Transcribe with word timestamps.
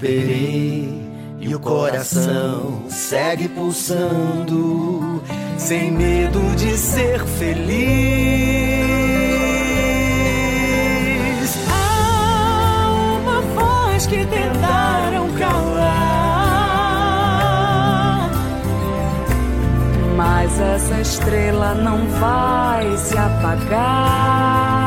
Esperei 0.00 0.88
e 1.38 1.54
o 1.54 1.60
coração 1.60 2.84
segue 2.88 3.50
pulsando, 3.50 5.22
sem 5.58 5.92
medo 5.92 6.40
de 6.56 6.74
ser 6.78 7.22
feliz. 7.26 7.68
Há 11.70 13.18
uma 13.20 13.42
voz 13.42 14.06
que 14.06 14.24
tentaram 14.24 15.28
calar, 15.34 15.90
Mas 20.16 20.58
essa 20.58 20.98
estrela 20.98 21.74
não 21.74 22.06
vai 22.06 22.96
se 22.96 23.18
apagar. 23.18 24.79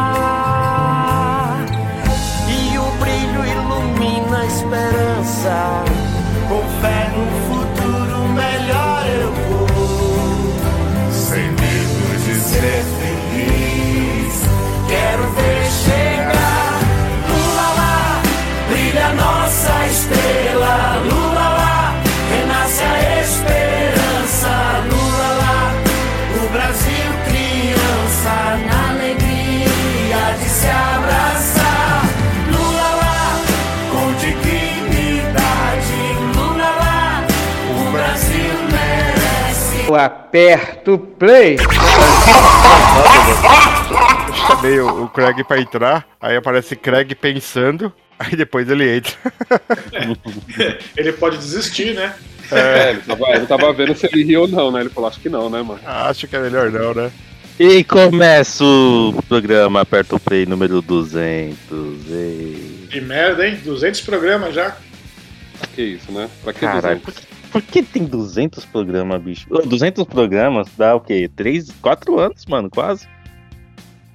Eu 39.93 39.99
aperto 39.99 40.97
play. 40.97 41.55
Chamei 44.47 44.79
o, 44.79 45.03
o 45.03 45.07
Craig 45.07 45.43
pra 45.43 45.61
entrar, 45.61 46.07
aí 46.19 46.35
aparece 46.35 46.75
Craig 46.75 47.13
pensando, 47.13 47.93
aí 48.17 48.35
depois 48.35 48.67
ele 48.67 48.97
entra. 48.97 49.13
Ele 50.97 51.13
pode 51.13 51.37
desistir, 51.37 51.93
né? 51.93 52.15
É, 52.51 52.89
ele 52.89 53.01
tava, 53.01 53.29
ele 53.35 53.45
tava 53.45 53.71
vendo 53.71 53.95
se 53.95 54.07
ele 54.07 54.23
ria 54.23 54.41
ou 54.41 54.47
não, 54.47 54.71
né? 54.71 54.81
Ele 54.81 54.89
falou, 54.89 55.07
acho 55.07 55.19
que 55.19 55.29
não, 55.29 55.47
né, 55.47 55.61
mano? 55.61 55.79
Acho 55.85 56.27
que 56.27 56.35
é 56.35 56.39
melhor 56.39 56.71
não, 56.71 56.95
né? 56.95 57.11
E 57.59 57.83
começa 57.83 58.63
o 58.63 59.23
programa 59.29 59.81
Aperta 59.81 60.15
o 60.15 60.19
Play 60.19 60.47
número 60.47 60.81
200. 60.81 61.55
E... 62.09 62.87
Que 62.89 62.99
merda, 62.99 63.47
hein? 63.47 63.59
200 63.63 64.01
programas 64.01 64.55
já. 64.55 64.75
Que 65.75 65.83
isso, 65.83 66.11
né? 66.11 66.27
Pra 66.43 66.51
que 66.51 66.61
Caralho, 66.61 66.99
200? 66.99 67.32
Por 67.53 67.61
que, 67.61 67.83
tem 67.83 68.03
200 68.03 68.65
programas, 68.65 69.21
bicho? 69.21 69.45
Ô, 69.49 69.61
200 69.61 70.03
programas 70.05 70.67
dá 70.75 70.95
o 70.95 70.99
quê? 70.99 71.29
3, 71.35 71.69
4 71.81 72.19
anos, 72.19 72.45
mano, 72.47 72.67
quase. 72.67 73.07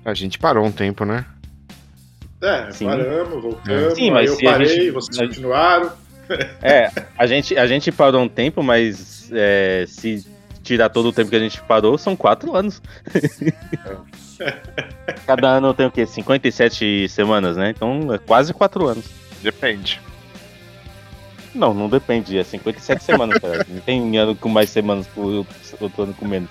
A 0.04 0.12
gente 0.12 0.38
parou 0.40 0.66
um 0.66 0.72
tempo, 0.72 1.04
né? 1.04 1.24
É, 2.42 2.70
Sim. 2.72 2.86
paramos, 2.86 3.42
voltamos. 3.42 3.94
Sim, 3.94 4.10
mas 4.10 4.30
eu 4.30 4.48
a 4.48 4.52
parei, 4.52 4.66
gente- 4.66 4.90
vocês 4.90 5.16
continuaram. 5.16 5.92
É, 6.60 6.90
a 7.16 7.26
gente, 7.26 7.56
a 7.56 7.66
gente 7.66 7.92
parou 7.92 8.22
um 8.22 8.28
tempo, 8.28 8.62
mas 8.62 9.30
é, 9.32 9.84
se 9.86 10.26
tirar 10.62 10.88
todo 10.88 11.08
o 11.08 11.12
tempo 11.12 11.30
que 11.30 11.36
a 11.36 11.40
gente 11.40 11.60
parou, 11.62 11.96
são 11.96 12.16
4 12.16 12.54
anos. 12.56 12.82
Cada 15.26 15.48
ano 15.48 15.72
tem 15.72 15.86
o 15.86 15.90
quê? 15.90 16.04
57 16.06 17.08
semanas, 17.08 17.56
né? 17.56 17.70
Então 17.70 18.12
é 18.12 18.18
quase 18.18 18.52
4 18.52 18.86
anos. 18.86 19.04
Depende. 19.42 20.00
Não, 21.58 21.74
não 21.74 21.88
depende, 21.88 22.38
é 22.38 22.44
57 22.44 23.02
semanas, 23.02 23.38
cara. 23.40 23.66
Não 23.68 23.80
tem 23.80 24.16
ano 24.16 24.36
com 24.36 24.48
mais 24.48 24.70
semanas, 24.70 25.08
por 25.08 25.44
outro 25.80 26.04
ano 26.04 26.14
com 26.14 26.24
menos. 26.24 26.48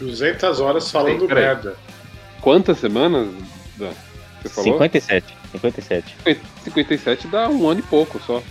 200 0.00 0.60
horas 0.60 0.90
falando 0.90 1.26
peraí. 1.28 1.44
merda. 1.44 1.76
Quantas 2.40 2.78
semanas? 2.78 3.28
Dan? 3.76 3.92
Você 4.42 4.48
falou? 4.48 4.72
57, 4.72 5.34
57. 5.52 6.16
57 6.64 7.28
dá 7.28 7.48
um 7.48 7.68
ano 7.68 7.78
e 7.78 7.82
pouco 7.84 8.20
só. 8.20 8.42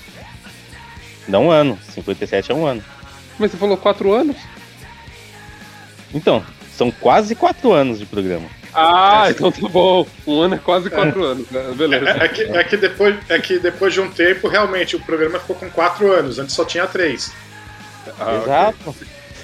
Dá 1.27 1.37
um 1.37 1.51
ano, 1.51 1.77
57 1.89 2.53
é 2.53 2.55
um 2.55 2.65
ano. 2.65 2.81
Mas 3.37 3.51
você 3.51 3.57
falou 3.57 3.75
4 3.75 4.13
anos? 4.13 4.37
Então, 6.13 6.41
são 6.71 6.89
quase 6.91 7.35
4 7.35 7.73
anos 7.73 7.99
de 7.99 8.05
programa. 8.05 8.47
Ah, 8.75 9.27
então 9.29 9.51
tá 9.51 9.67
bom. 9.69 10.05
Um 10.27 10.41
ano 10.41 10.55
é 10.55 10.57
quase 10.57 10.89
4 10.89 11.23
anos. 11.23 11.49
né? 11.49 11.73
Beleza. 11.75 12.09
É 12.09 12.27
que, 12.27 12.41
é, 12.43 12.63
que 12.63 12.75
depois, 12.77 13.15
é 13.29 13.39
que 13.39 13.57
depois 13.59 13.93
de 13.93 14.01
um 14.01 14.09
tempo, 14.11 14.47
realmente, 14.49 14.95
o 14.95 14.99
programa 14.99 15.39
ficou 15.39 15.55
com 15.55 15.69
4 15.69 16.11
anos. 16.11 16.37
Antes 16.39 16.53
só 16.55 16.65
tinha 16.65 16.85
3. 16.85 17.31
Ah, 18.19 18.35
Exato. 18.43 18.95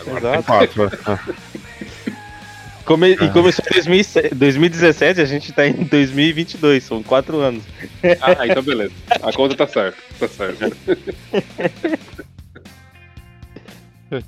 Tem 0.04 0.18
Exato. 0.18 0.44
quatro. 0.44 0.92
Come- 2.86 3.12
E 3.14 3.30
começou 3.30 3.64
em 3.70 3.74
2007 3.74 4.36
2017, 4.36 5.22
a 5.22 5.26
gente 5.26 5.54
tá 5.54 5.66
em 5.68 5.84
2022, 5.84 6.84
são 6.84 7.02
4 7.04 7.38
anos. 7.40 7.64
Ah, 8.20 8.46
então 8.48 8.62
beleza. 8.64 8.92
A 9.22 9.32
conta 9.32 9.56
tá 9.56 9.68
certa. 9.68 9.98
Tá 10.20 10.28
certo. 10.28 10.76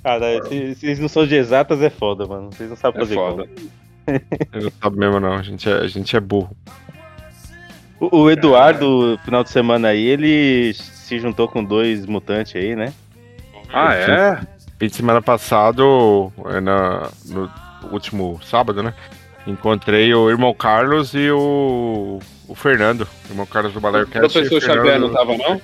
Cara, 0.02 0.42
se 0.48 0.74
vocês 0.76 0.98
não 0.98 1.08
são 1.08 1.26
de 1.26 1.34
exatas, 1.34 1.82
é 1.82 1.90
foda, 1.90 2.26
mano. 2.26 2.50
Vocês 2.52 2.70
não 2.70 2.76
sabem 2.76 3.02
É 3.02 3.04
fazer 3.04 3.14
foda. 3.16 3.42
Eu 3.42 3.48
não 4.52 4.72
sabe 4.82 4.98
mesmo 4.98 5.20
não, 5.20 5.34
a 5.34 5.42
gente 5.42 5.68
é, 5.68 5.74
a 5.74 5.86
gente 5.86 6.16
é 6.16 6.20
burro. 6.20 6.56
O, 8.00 8.18
o 8.22 8.30
Eduardo, 8.30 9.18
final 9.24 9.42
de 9.44 9.50
semana 9.50 9.88
aí, 9.88 10.04
ele 10.04 10.74
se 10.74 11.18
juntou 11.18 11.48
com 11.48 11.62
dois 11.64 12.06
mutantes 12.06 12.54
aí, 12.56 12.74
né? 12.76 12.92
Ah, 13.72 13.94
é? 13.94 14.40
Fim 14.78 14.88
de 14.88 14.94
semana 14.96 15.22
passado, 15.22 16.32
é, 16.46 16.60
na, 16.60 17.08
no 17.26 17.50
último 17.90 18.40
sábado, 18.44 18.82
né? 18.82 18.92
Encontrei 19.46 20.12
o 20.14 20.30
irmão 20.30 20.54
Carlos 20.54 21.12
e 21.14 21.30
o, 21.30 22.18
o 22.48 22.54
Fernando. 22.54 23.06
O 23.28 23.32
irmão 23.32 23.46
Carlos 23.46 23.72
do 23.72 23.78
O 23.78 23.82
Balercast. 23.82 24.18
professor 24.32 24.54
e 24.54 24.58
o 24.58 24.60
Fernando- 24.60 24.76
Xavier 24.86 25.00
não 25.00 25.12
tava, 25.12 25.36
não? 25.36 25.60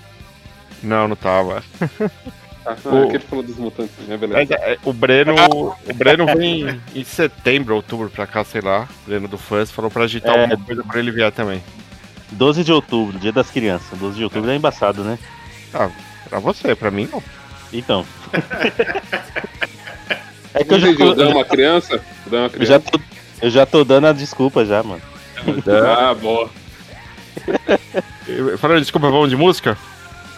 Não, 0.83 1.09
não 1.09 1.17
tava. 1.17 1.63
Ah, 2.67 2.77
O- 2.85 3.05
é 3.05 3.07
que 3.09 3.17
ele 3.17 3.25
falou 3.25 3.43
dos 3.45 3.57
mutantes, 3.57 3.95
né? 4.07 4.19
Mas, 4.21 4.31
Beleza. 4.31 4.55
é, 4.55 4.79
o 4.85 4.93
Breno, 4.93 5.35
o 5.35 5.95
Breno 5.95 6.27
vem 6.27 6.81
em 6.95 7.05
setembro, 7.05 7.75
outubro 7.75 8.11
pra 8.11 8.27
cá, 8.27 8.45
sei 8.45 8.61
lá. 8.61 8.87
O 9.03 9.07
Breno 9.11 9.29
do 9.29 9.39
Fãs 9.39 9.71
falou 9.71 9.91
pra 9.91 10.05
agitar 10.05 10.37
É. 10.37 10.43
alguma 10.43 10.65
coisa 10.67 10.85
pra 10.85 10.99
ele 10.99 11.11
vier 11.11 11.33
também. 11.33 11.63
12 12.33 12.63
de 12.63 12.73
outubro, 12.73 13.19
dia 13.19 13.33
das 13.33 13.51
crianças. 13.51 13.99
12 13.99 14.17
de 14.19 14.25
outubro 14.25 14.51
é 14.51 14.57
embaçado, 14.57 15.03
né? 15.03 15.19
Pra 16.29 16.39
você, 16.39 16.75
pra 16.75 16.91
mim 16.91 17.09
não. 17.11 17.23
Então. 17.73 18.05
é 20.55 20.65
que 20.65 20.75
eu 20.75 20.81
já 20.81 20.89
é 20.91 20.95
tô, 20.95 21.29
uma 21.31 21.45
criança? 21.45 21.95
É 21.95 22.37
uma 22.37 22.47
eu 22.47 22.51
criança? 22.51 22.73
já 22.73 22.81
tô, 22.81 23.01
eu 23.43 23.51
já 23.51 23.67
tô 23.67 23.85
dando 23.85 24.07
a 24.09 24.13
desculpa 24.13 24.65
já, 24.65 24.83
mano. 24.83 25.03
Ah, 25.99 26.15
boa. 26.15 26.51
Eu- 28.29 28.59
Falando, 28.59 28.81
desculpa, 28.81 29.11
vamos 29.11 29.31
de 29.31 29.37
música? 29.37 29.77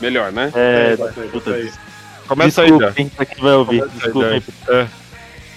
Melhor, 0.01 0.33
né? 0.33 0.51
É, 0.55 0.97
aí, 1.21 1.29
puta. 1.29 1.51
Começa 2.27 2.63
aí, 2.63 2.71
desculpem 2.71 3.09
pra 3.09 3.25
quem 3.27 3.43
vai 3.43 3.53
ouvir. 3.55 3.79
Começa 3.81 3.95
aí, 3.95 4.01
Desculpem. 4.41 4.43
É. 4.69 4.87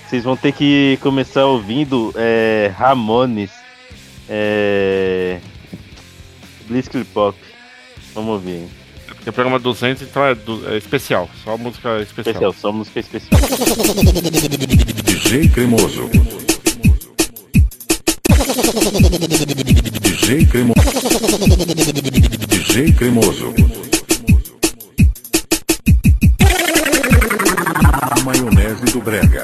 Vocês 0.07 0.23
vão 0.23 0.35
ter 0.37 0.51
que 0.51 0.97
começar 1.01 1.45
ouvindo 1.45 2.13
é, 2.15 2.71
Ramones. 2.77 3.49
É, 4.29 5.39
Blitzkrieg 6.67 7.05
Pop. 7.13 7.37
Vamos 8.13 8.31
ouvir, 8.33 8.51
hein? 8.51 8.69
Tem 9.23 9.33
programa 9.33 9.57
200, 9.59 10.03
então 10.03 10.23
é, 10.23 10.35
du- 10.35 10.63
é 10.71 10.77
especial. 10.77 11.27
Só 11.43 11.57
música 11.57 11.99
especial. 12.01 12.33
Especial, 12.33 12.53
só 12.53 12.71
música 12.71 12.99
especial. 12.99 13.41
DJ 15.05 15.49
Cremoso. 15.49 16.09
DJ 20.01 20.45
Cremoso. 20.45 20.81
DJ 22.49 22.91
Cremoso. 22.93 23.53
Brega. 29.05 29.34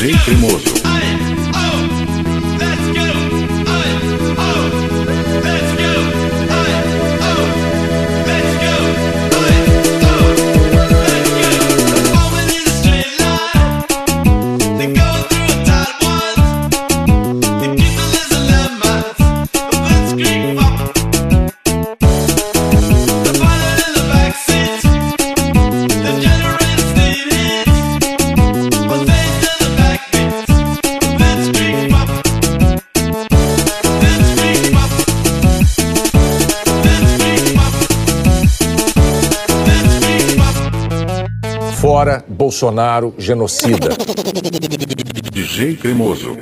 DJ 0.00 0.16
Cremoso. 0.24 1.19
Bolsonaro 42.60 43.14
genocida. 43.16 43.88
DJ 45.32 45.78
Cremoso. 45.78 46.36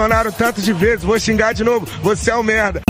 Bolsonaro 0.00 0.32
tanto 0.32 0.62
de 0.62 0.72
vezes, 0.72 1.04
vou 1.04 1.20
xingar 1.20 1.52
de 1.52 1.62
novo. 1.62 1.86
Você 2.02 2.30
é 2.30 2.34
o 2.34 2.42
merda. 2.42 2.80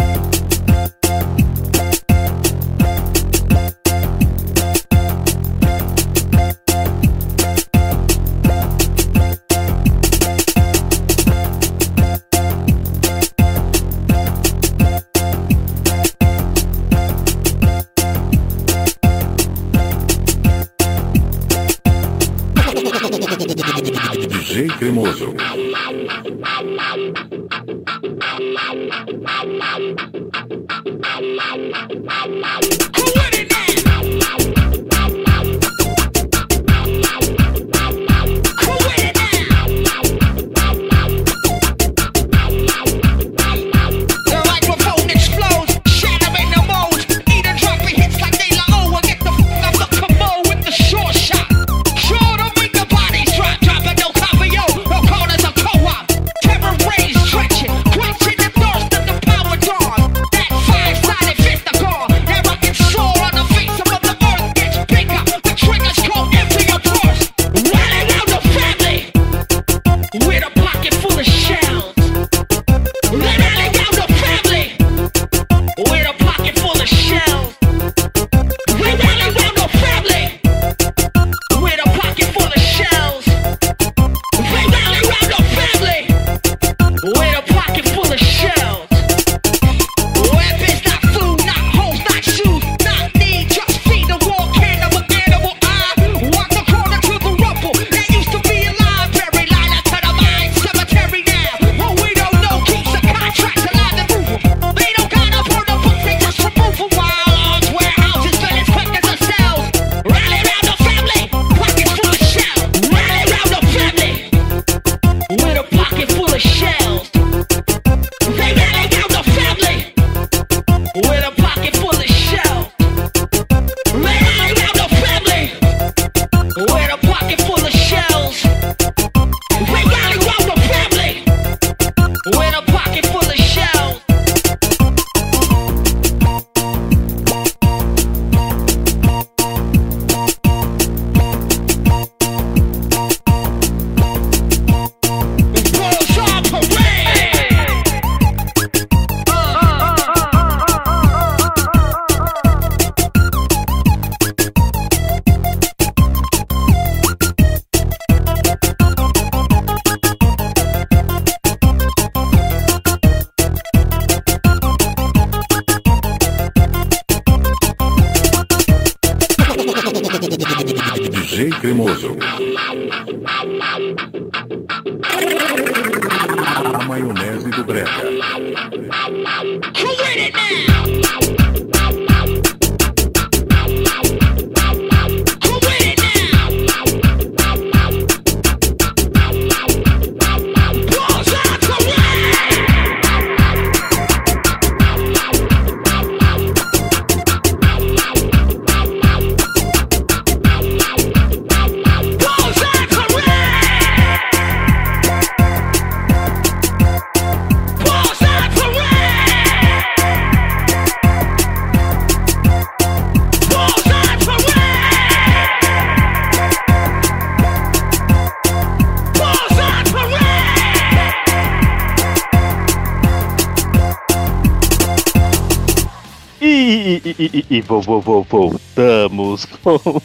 E, 227.21 227.25
e, 227.25 227.31
e, 227.33 227.45
e, 227.51 227.57
e 227.59 227.61
vo- 227.61 227.81
vo- 227.83 228.01
vo- 228.01 228.23
voltamos 228.25 229.45
com 229.63 230.01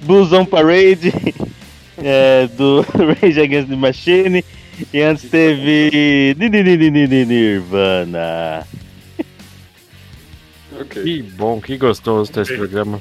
Blues 0.00 0.32
on 0.32 0.44
Parade 0.44 1.12
é, 1.98 2.48
do 2.48 2.80
Rage 3.22 3.40
Against 3.40 3.68
the 3.68 3.76
Machine. 3.76 4.44
E 4.92 5.00
antes 5.00 5.30
teve 5.30 6.34
Ni- 6.38 6.48
Ni- 6.48 6.62
Ni- 6.62 6.76
Ni- 6.76 6.90
Ni- 6.90 7.06
Ni- 7.06 7.24
Nirvana. 7.26 8.66
Ok. 10.80 11.02
Que 11.02 11.22
bom, 11.22 11.60
que 11.60 11.76
gostoso 11.76 12.32
ter 12.32 12.40
esse 12.40 12.56
programa. 12.56 13.00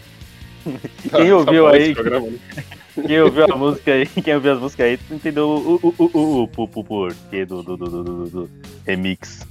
Quem 1.15 1.31
ouviu 1.33 1.63
bom 1.63 1.69
aí, 1.69 1.81
esse 1.83 1.93
programa, 1.93 2.27
né? 2.27 2.63
Quem 2.93 3.21
ouviu 3.21 3.45
a 3.45 3.55
música 3.55 3.91
aí, 3.93 4.05
quem 4.05 4.35
ouviu 4.35 4.53
as 4.53 4.59
músicas 4.59 4.85
aí, 4.87 4.99
entendeu 5.09 5.47
o, 5.47 5.75
o, 5.75 5.95
o, 5.97 6.05
o, 6.05 6.17
o, 6.17 6.49
o, 6.57 6.63
o 6.65 6.83
porquê 6.83 7.45
do, 7.45 7.61
do, 7.63 7.77
do, 7.77 7.85
do, 7.89 8.03
do- 8.03 8.29
do 8.29 8.49
remix. 8.85 9.45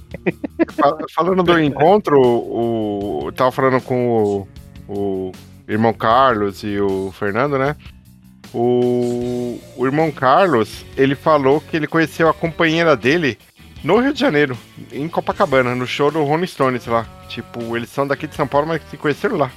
Fa- 0.71 0.97
Falando 1.15 1.43
do 1.43 1.59
encontro, 1.59 2.19
o, 2.19 3.21
eu 3.25 3.31
tava 3.31 3.51
falando 3.51 3.81
com 3.81 4.47
o, 4.87 4.91
o 4.93 5.31
irmão 5.67 5.93
Carlos 5.93 6.63
e 6.63 6.79
o 6.79 7.11
Fernando, 7.11 7.57
né? 7.57 7.75
O, 8.53 9.59
o 9.77 9.85
irmão 9.85 10.11
Carlos, 10.11 10.85
ele 10.97 11.15
falou 11.15 11.61
que 11.61 11.75
ele 11.77 11.87
conheceu 11.87 12.27
a 12.27 12.33
companheira 12.33 12.97
dele 12.97 13.37
no 13.83 13.97
Rio 13.99 14.13
de 14.13 14.19
Janeiro, 14.19 14.57
em 14.91 15.07
Copacabana, 15.07 15.73
no 15.73 15.87
show 15.87 16.11
do 16.11 16.23
Rolling 16.23 16.45
Stones 16.47 16.85
lá. 16.85 17.07
Tipo, 17.29 17.75
eles 17.77 17.89
são 17.89 18.05
daqui 18.05 18.27
de 18.27 18.35
São 18.35 18.45
Paulo, 18.45 18.67
mas 18.67 18.81
se 18.89 18.97
conheceram 18.97 19.37
lá. 19.37 19.49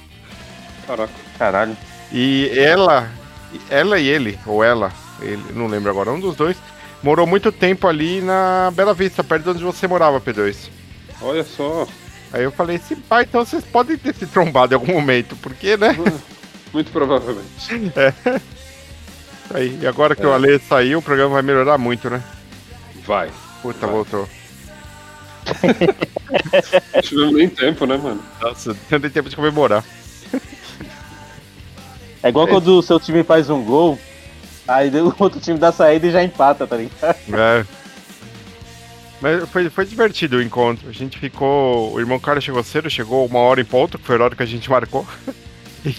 Caraca. 0.87 1.13
Caralho. 1.37 1.75
E 2.11 2.49
ela, 2.55 3.09
ela 3.69 3.99
e 3.99 4.07
ele, 4.07 4.39
ou 4.45 4.63
ela, 4.63 4.91
ele, 5.21 5.43
não 5.53 5.67
lembro 5.67 5.89
agora, 5.89 6.11
um 6.11 6.19
dos 6.19 6.35
dois, 6.35 6.57
morou 7.01 7.27
muito 7.27 7.51
tempo 7.51 7.87
ali 7.87 8.21
na 8.21 8.71
Bela 8.75 8.93
Vista, 8.93 9.23
perto 9.23 9.43
de 9.43 9.49
onde 9.51 9.63
você 9.63 9.87
morava, 9.87 10.19
P2. 10.19 10.69
Olha 11.21 11.43
só. 11.43 11.87
Aí 12.33 12.43
eu 12.43 12.51
falei, 12.51 12.77
se 12.77 12.95
pá, 12.95 13.21
então 13.23 13.45
vocês 13.45 13.63
podem 13.63 13.97
ter 13.97 14.13
se 14.13 14.25
trombado 14.27 14.73
em 14.73 14.75
algum 14.75 14.93
momento, 14.93 15.35
porque, 15.37 15.77
né? 15.77 15.95
Muito 16.73 16.91
provavelmente. 16.91 17.91
Aí, 19.53 19.77
e 19.81 19.87
agora 19.87 20.15
que 20.15 20.25
o 20.25 20.33
Ale 20.33 20.59
saiu, 20.59 20.99
o 20.99 21.01
programa 21.01 21.35
vai 21.35 21.41
melhorar 21.41 21.77
muito, 21.77 22.09
né? 22.09 22.21
Vai. 23.05 23.29
Puta, 23.61 23.87
voltou. 23.87 24.27
Tivemos 27.03 27.33
nem 27.33 27.47
tempo, 27.47 27.85
né, 27.85 27.97
mano? 27.97 28.21
Nossa, 28.41 28.75
não 28.89 28.99
tem 28.99 29.09
tempo 29.09 29.29
de 29.29 29.35
comemorar. 29.35 29.83
É 32.25 32.29
igual 32.29 32.47
quando 32.47 32.79
o 32.79 32.81
seu 32.81 32.99
time 32.99 33.23
faz 33.23 33.51
um 33.51 33.63
gol, 33.63 33.99
aí 34.67 34.89
o 34.99 35.13
outro 35.19 35.39
time 35.39 35.59
dá 35.59 35.71
saída 35.71 36.07
e 36.07 36.11
já 36.11 36.23
empata, 36.23 36.65
tá 36.65 36.75
ligado? 36.75 37.15
É. 37.31 37.63
Mas 39.21 39.47
foi, 39.49 39.69
foi 39.69 39.85
divertido 39.85 40.37
o 40.37 40.41
encontro. 40.41 40.89
A 40.89 40.91
gente 40.91 41.19
ficou. 41.19 41.93
O 41.93 41.99
irmão 41.99 42.19
Carlos 42.19 42.43
chegou 42.43 42.63
cedo, 42.63 42.89
chegou 42.89 43.27
uma 43.27 43.37
hora 43.37 43.61
em 43.61 43.65
ponto, 43.65 43.99
que 43.99 44.03
foi 44.03 44.17
a 44.17 44.23
hora 44.23 44.35
que 44.35 44.41
a 44.41 44.47
gente 44.47 44.69
marcou. 44.69 45.05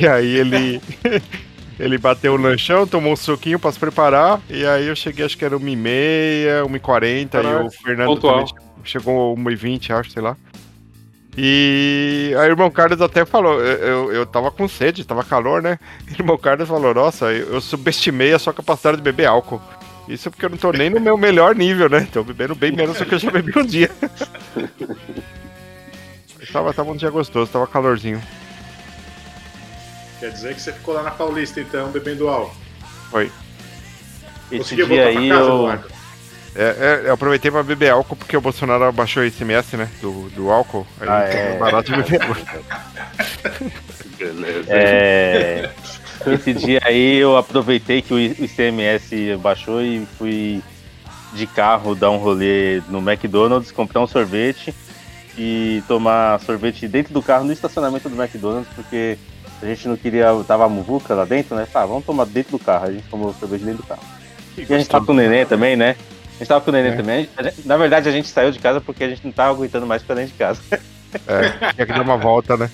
E 0.01 0.05
aí 0.05 0.35
ele. 0.35 0.83
ele 1.79 1.97
bateu 1.97 2.33
o 2.33 2.37
lanchão, 2.37 2.89
tomou 2.89 3.13
um 3.13 3.17
suquinho 3.17 3.57
pra 3.57 3.71
se 3.71 3.79
preparar. 3.79 4.41
E 4.51 4.67
aí 4.67 4.89
eu 4.89 4.97
cheguei, 4.97 5.25
acho 5.25 5.39
que 5.39 5.45
era 5.45 5.57
1h30, 5.57 6.67
1h40. 6.67 7.35
E 7.35 7.67
o 7.67 7.71
Fernando 7.71 8.09
pontual. 8.09 8.45
também 8.47 8.67
chegou 8.83 9.37
1h20, 9.37 9.91
acho, 9.91 10.11
sei 10.11 10.23
lá. 10.23 10.37
E 11.37 12.35
aí 12.39 12.49
o 12.49 12.53
irmão 12.53 12.71
Carlos 12.71 13.03
até 13.03 13.27
falou, 13.27 13.61
eu, 13.61 14.11
eu, 14.11 14.25
tava 14.25 14.51
com 14.51 14.67
sede, 14.67 15.05
tava 15.05 15.23
calor, 15.23 15.61
né? 15.61 15.79
E 16.09 16.13
o 16.13 16.23
irmão 16.23 16.39
Carlos 16.39 16.67
falou, 16.67 16.95
nossa, 16.95 17.27
eu, 17.27 17.61
subestimei 17.61 18.33
a 18.33 18.39
sua 18.39 18.55
capacidade 18.55 18.97
de 18.97 19.03
beber 19.03 19.27
álcool. 19.27 19.61
Isso 20.09 20.31
porque 20.31 20.47
eu 20.47 20.51
não 20.51 20.57
tô 20.57 20.73
nem 20.73 20.89
no 20.89 20.99
meu 21.01 21.19
melhor 21.19 21.55
nível, 21.55 21.91
né? 21.91 22.09
Tô 22.11 22.25
bebendo 22.25 22.55
bem 22.55 22.73
menos 22.73 22.97
do 22.97 23.05
que 23.05 23.15
eu 23.15 23.19
já 23.19 23.31
bebi 23.31 23.53
um 23.59 23.67
dia. 23.67 23.91
tava, 26.51 26.73
tava 26.73 26.91
um 26.91 26.97
dia 26.97 27.11
gostoso, 27.11 27.51
tava 27.51 27.67
calorzinho. 27.67 28.23
Quer 30.21 30.31
dizer 30.31 30.55
que 30.55 30.63
você 30.63 30.73
ficou 30.73 30.95
lá 30.95 31.03
na 31.03 31.11
Paulista, 31.11 31.61
então, 31.61 31.91
bebendo 31.91 32.29
álcool. 32.29 32.57
Foi. 33.11 33.31
Esse 34.51 34.59
Conseguiu 34.59 34.87
dia 34.87 35.05
voltar 35.05 35.21
aí 35.21 35.29
pra 35.29 35.37
casa, 35.37 35.49
eu. 35.49 35.55
Eduardo? 35.55 35.96
É, 36.59 37.03
é, 37.05 37.09
eu 37.09 37.13
aproveitei 37.15 37.51
pra 37.51 37.63
beber 37.63 37.91
álcool 37.91 38.17
porque 38.17 38.37
o 38.37 38.41
Bolsonaro 38.41 38.85
abaixou 38.85 39.23
o 39.23 39.27
ICMS, 39.27 39.77
né? 39.77 39.89
Do, 40.01 40.31
do 40.31 40.51
álcool. 40.51 40.87
Aí 41.01 41.09
Ah, 41.09 41.21
é. 41.25 41.59
barato 41.59 41.93
de 41.93 42.03
beber. 42.03 42.21
Beleza. 44.19 44.73
É, 44.73 45.71
esse 46.27 46.55
dia 46.55 46.81
aí 46.83 47.19
eu 47.19 47.37
aproveitei 47.37 48.01
que 48.01 48.15
o 48.15 48.19
ICMS 48.19 49.37
baixou 49.37 49.83
e 49.83 50.07
fui 50.19 50.63
de 51.35 51.47
carro 51.47 51.95
dar 51.95 52.11
um 52.11 52.17
rolê 52.17 52.81
no 52.89 52.99
McDonald's, 52.99 53.71
comprar 53.71 54.01
um 54.01 54.07
sorvete 54.07 54.75
e 55.37 55.83
tomar 55.87 56.41
sorvete 56.41 56.89
dentro 56.89 57.13
do 57.13 57.21
carro 57.21 57.45
no 57.45 57.53
estacionamento 57.53 58.09
do 58.09 58.21
McDonald's, 58.21 58.73
porque 58.75 59.19
a 59.63 59.67
gente 59.67 59.87
não 59.89 59.97
queria. 59.97 60.29
Tava 60.47 60.65
a 60.65 60.69
muvuca 60.69 61.15
lá 61.15 61.25
dentro, 61.27 61.55
né? 61.55 61.67
Tá, 61.71 61.85
vamos 61.85 62.05
tomar 62.07 62.25
dentro 62.25 62.53
do 62.53 62.65
carro. 62.65 62.87
A 62.87 62.93
gente 62.93 63.07
tomou 63.09 63.35
sorvete 63.35 63.63
dentro 63.63 63.83
do 63.83 63.87
carro. 63.87 64.03
E 64.57 64.63
a 64.73 64.79
gente 64.79 64.89
tava 64.89 65.05
com 65.05 65.13
o 65.13 65.15
neném 65.15 65.45
também, 65.45 65.77
né? 65.77 65.97
A 66.37 66.39
gente 66.39 66.49
tava 66.49 66.61
com 66.61 66.71
o 66.71 66.73
neném 66.73 66.93
É. 66.93 66.97
também. 66.97 67.29
Gente- 67.43 67.67
na 67.67 67.77
verdade, 67.77 68.09
a 68.09 68.13
gente 68.13 68.29
saiu 68.29 68.51
de 68.51 68.59
casa 68.59 68.81
porque 68.81 69.03
a 69.05 69.09
gente 69.09 69.25
não 69.25 69.33
tava 69.33 69.51
aguentando 69.55 69.87
mais 69.87 70.03
ficar 70.03 70.15
dentro 70.15 70.33
de 70.33 70.39
casa. 70.39 70.61
É, 71.27 71.73
tinha 71.73 71.87
que 71.87 71.93
dar 71.95 72.03
uma 72.03 72.17
volta, 72.19 72.57
né? 72.59 72.69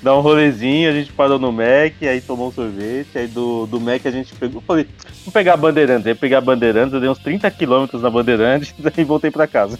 dar 0.00 0.16
um 0.16 0.20
rolezinho, 0.20 0.88
a 0.88 0.92
gente 0.92 1.12
parou 1.12 1.38
no 1.40 1.50
Mac, 1.52 1.92
aí 2.02 2.20
tomou 2.20 2.48
um 2.48 2.52
sorvete, 2.52 3.18
aí 3.18 3.26
do, 3.26 3.66
do 3.66 3.78
Mac 3.80 4.06
a 4.06 4.10
gente 4.10 4.32
pegou. 4.36 4.62
Falei, 4.62 4.86
vamos 5.20 5.32
pegar 5.34 5.54
a 5.54 5.56
Bandeirantes. 5.56 6.06
Aí 6.06 6.14
pegar 6.14 6.38
a 6.38 6.40
Bandeirantes, 6.40 6.94
eu 6.94 7.00
dei 7.00 7.10
uns 7.10 7.18
30 7.18 7.50
quilômetros 7.50 8.00
na 8.00 8.08
Bandeirantes 8.08 8.72
e 8.96 9.04
voltei 9.04 9.30
pra 9.30 9.46
casa. 9.46 9.78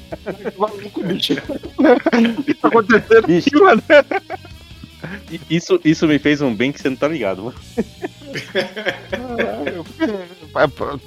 Maluco, 0.58 1.02
bicho. 1.04 1.34
O 2.38 2.42
que 2.42 2.52
tá 2.54 2.68
acontecendo 2.68 3.26
Bicho. 3.26 3.48
aqui, 3.48 3.60
mano? 3.64 3.82
Isso, 5.48 5.80
isso 5.84 6.06
me 6.08 6.18
fez 6.18 6.42
um 6.42 6.52
bem 6.54 6.72
que 6.72 6.80
você 6.82 6.90
não 6.90 6.96
tá 6.96 7.06
ligado. 7.08 7.44
mano. 7.44 7.54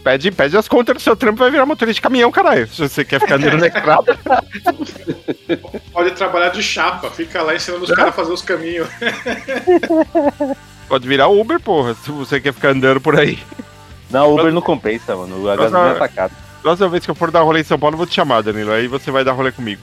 Pede, 0.03 0.31
pede 0.31 0.55
as 0.57 0.67
contas 0.67 0.95
do 0.95 1.01
seu 1.01 1.15
trampo 1.15 1.39
vai 1.39 1.51
virar 1.51 1.65
motorista 1.65 1.95
de 1.95 2.01
caminhão, 2.01 2.31
caralho. 2.31 2.67
Se 2.67 2.87
você 2.87 3.03
quer 3.03 3.19
ficar 3.19 3.35
andando 3.35 3.57
na 3.57 3.67
estrada. 3.67 4.17
Pode 5.91 6.11
trabalhar 6.11 6.49
de 6.49 6.61
chapa, 6.63 7.09
fica 7.09 7.41
lá 7.41 7.55
ensinando 7.55 7.83
os 7.83 7.91
caras 7.91 8.09
a 8.09 8.15
fazer 8.15 8.31
os 8.31 8.41
caminhos. 8.41 8.87
Pode 10.87 11.07
virar 11.07 11.27
Uber, 11.27 11.59
porra, 11.59 11.93
se 11.95 12.11
você 12.11 12.39
quer 12.39 12.53
ficar 12.53 12.69
andando 12.69 12.99
por 13.01 13.17
aí. 13.19 13.39
Não, 14.09 14.33
Uber 14.33 14.51
não 14.51 14.61
compensa, 14.61 15.15
mano. 15.15 15.49
A 15.49 15.55
gasolina 15.55 15.95
tá 15.95 16.07
cara. 16.07 16.31
Próxima 16.61 16.89
vez 16.89 17.03
que 17.05 17.11
eu 17.11 17.15
for 17.15 17.31
dar 17.31 17.41
rolê 17.41 17.61
em 17.61 17.63
São 17.63 17.79
Paulo, 17.79 17.93
eu 17.95 17.97
vou 17.97 18.05
te 18.07 18.13
chamar, 18.13 18.41
Danilo. 18.43 18.71
Aí 18.71 18.87
você 18.87 19.09
vai 19.09 19.23
dar 19.23 19.31
rolê 19.31 19.51
comigo. 19.51 19.81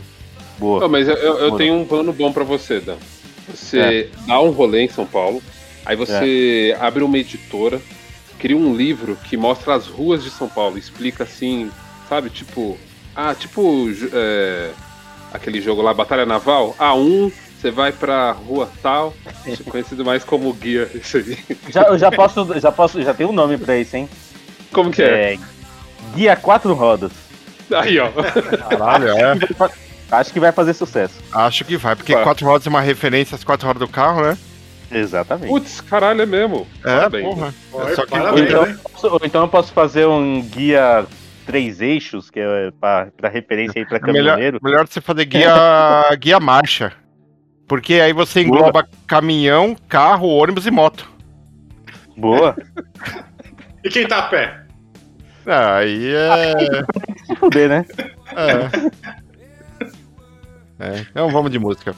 Boa. 0.58 0.80
Não, 0.80 0.88
mas 0.88 1.08
eu, 1.08 1.14
eu- 1.16 1.38
eu 1.38 1.56
tenho 1.56 1.74
um 1.74 1.84
plano 1.84 2.12
bom 2.12 2.32
pra 2.32 2.44
você, 2.44 2.78
Dan. 2.80 2.96
Você 3.48 4.10
dá 4.26 4.40
um 4.40 4.50
rolê 4.50 4.82
em 4.82 4.88
São 4.88 5.06
Paulo, 5.06 5.42
aí 5.86 5.96
você 5.96 6.76
abre 6.78 7.02
uma 7.02 7.16
editora, 7.16 7.80
cria 8.38 8.56
um 8.56 8.74
livro 8.74 9.16
que 9.16 9.36
mostra 9.36 9.74
as 9.74 9.86
ruas 9.86 10.22
de 10.22 10.30
São 10.30 10.48
Paulo, 10.48 10.78
explica 10.78 11.24
assim, 11.24 11.70
sabe, 12.08 12.30
tipo. 12.30 12.78
Ah, 13.14 13.34
tipo 13.34 13.88
é, 14.12 14.70
aquele 15.32 15.60
jogo 15.60 15.82
lá, 15.82 15.92
Batalha 15.92 16.24
Naval. 16.24 16.74
A1, 16.78 17.32
você 17.60 17.70
vai 17.70 17.90
pra 17.90 18.30
rua 18.30 18.70
tal, 18.80 19.12
conhecido 19.68 20.04
mais 20.04 20.22
como 20.22 20.52
guia, 20.52 20.88
isso 20.94 21.16
aí. 21.16 21.38
Já, 21.68 21.82
eu 21.82 21.98
já 21.98 22.10
posso, 22.12 22.60
já 22.60 22.70
posso, 22.70 23.02
já 23.02 23.12
tem 23.12 23.26
um 23.26 23.32
nome 23.32 23.58
pra 23.58 23.76
isso, 23.76 23.96
hein? 23.96 24.08
Como 24.72 24.90
que 24.90 25.02
é? 25.02 25.34
É, 25.34 25.38
Guia 26.14 26.36
Quatro 26.36 26.72
Rodas. 26.74 27.12
Aí, 27.74 27.98
ó. 27.98 28.10
Caralho, 28.70 29.08
é. 29.08 29.38
Acho 30.10 30.32
que 30.32 30.40
vai 30.40 30.52
fazer 30.52 30.72
sucesso. 30.72 31.14
Acho 31.32 31.64
que 31.64 31.76
vai, 31.76 31.94
porque 31.94 32.14
quatro 32.14 32.46
rodas 32.46 32.66
é 32.66 32.70
uma 32.70 32.80
referência 32.80 33.34
às 33.34 33.44
quatro 33.44 33.66
rodas 33.66 33.80
do 33.80 33.92
carro, 33.92 34.22
né? 34.22 34.38
Exatamente. 34.90 35.48
Putz, 35.48 35.80
caralho, 35.80 36.22
é 36.22 36.26
mesmo. 36.26 36.66
É, 36.80 36.96
Parabéns. 36.96 37.24
porra. 37.24 37.54
Olha, 37.72 37.94
Só 37.94 38.06
que 38.06 38.14
Ou 38.14 38.20
parabéns, 38.20 38.48
então, 38.48 38.62
né? 38.66 38.72
eu 38.72 38.78
posso- 38.90 39.08
ou 39.08 39.20
então 39.24 39.42
eu 39.42 39.48
posso 39.48 39.72
fazer 39.72 40.06
um 40.06 40.42
guia 40.42 41.06
três 41.46 41.80
eixos, 41.80 42.30
que 42.30 42.40
é 42.40 42.70
pra, 42.80 43.08
pra 43.16 43.28
referência 43.28 43.80
aí 43.80 43.86
pra 43.86 43.98
é 43.98 44.00
melhor, 44.00 44.14
caminhoneiro. 44.32 44.58
melhor 44.62 44.86
você 44.88 45.00
fazer 45.00 45.24
guia, 45.26 45.52
guia 46.18 46.40
marcha. 46.40 46.92
Porque 47.66 47.94
aí 47.94 48.12
você 48.14 48.42
engloba 48.42 48.86
caminhão, 49.06 49.76
carro, 49.88 50.26
ônibus 50.28 50.66
e 50.66 50.70
moto. 50.70 51.10
Boa. 52.16 52.56
E 53.84 53.88
quem 53.90 54.08
tá 54.08 54.18
a 54.18 54.22
pé? 54.22 54.64
Ah, 55.46 55.76
Aí 55.76 56.12
é. 56.12 56.52
Se 57.26 57.36
fuder, 57.36 57.68
né? 57.68 57.86
É. 58.36 58.68
É, 60.80 61.00
então 61.10 61.30
vamos 61.30 61.50
de 61.50 61.58
música. 61.60 61.94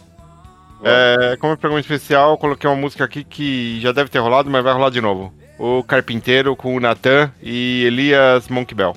É, 0.83 1.37
como 1.37 1.57
programa 1.57 1.81
especial, 1.81 2.33
eu 2.33 2.39
coloquei 2.39 2.69
uma 2.69 2.77
música 2.77 3.05
aqui 3.05 3.23
que 3.25 3.81
já 3.81 3.93
deve 3.93 4.11
ter 4.11 4.19
rolado, 4.19 4.51
mas 4.51 4.65
vai 4.65 4.73
rolar 4.73 4.91
de 4.91 5.01
novo. 5.01 5.33
O 5.59 5.83
Carpinteiro 5.85 6.57
com 6.57 6.75
o 6.75 6.81
Natan 6.81 7.31
e 7.43 7.85
Elias 7.85 8.49
Monkey 8.49 8.75
Bell. 8.75 8.97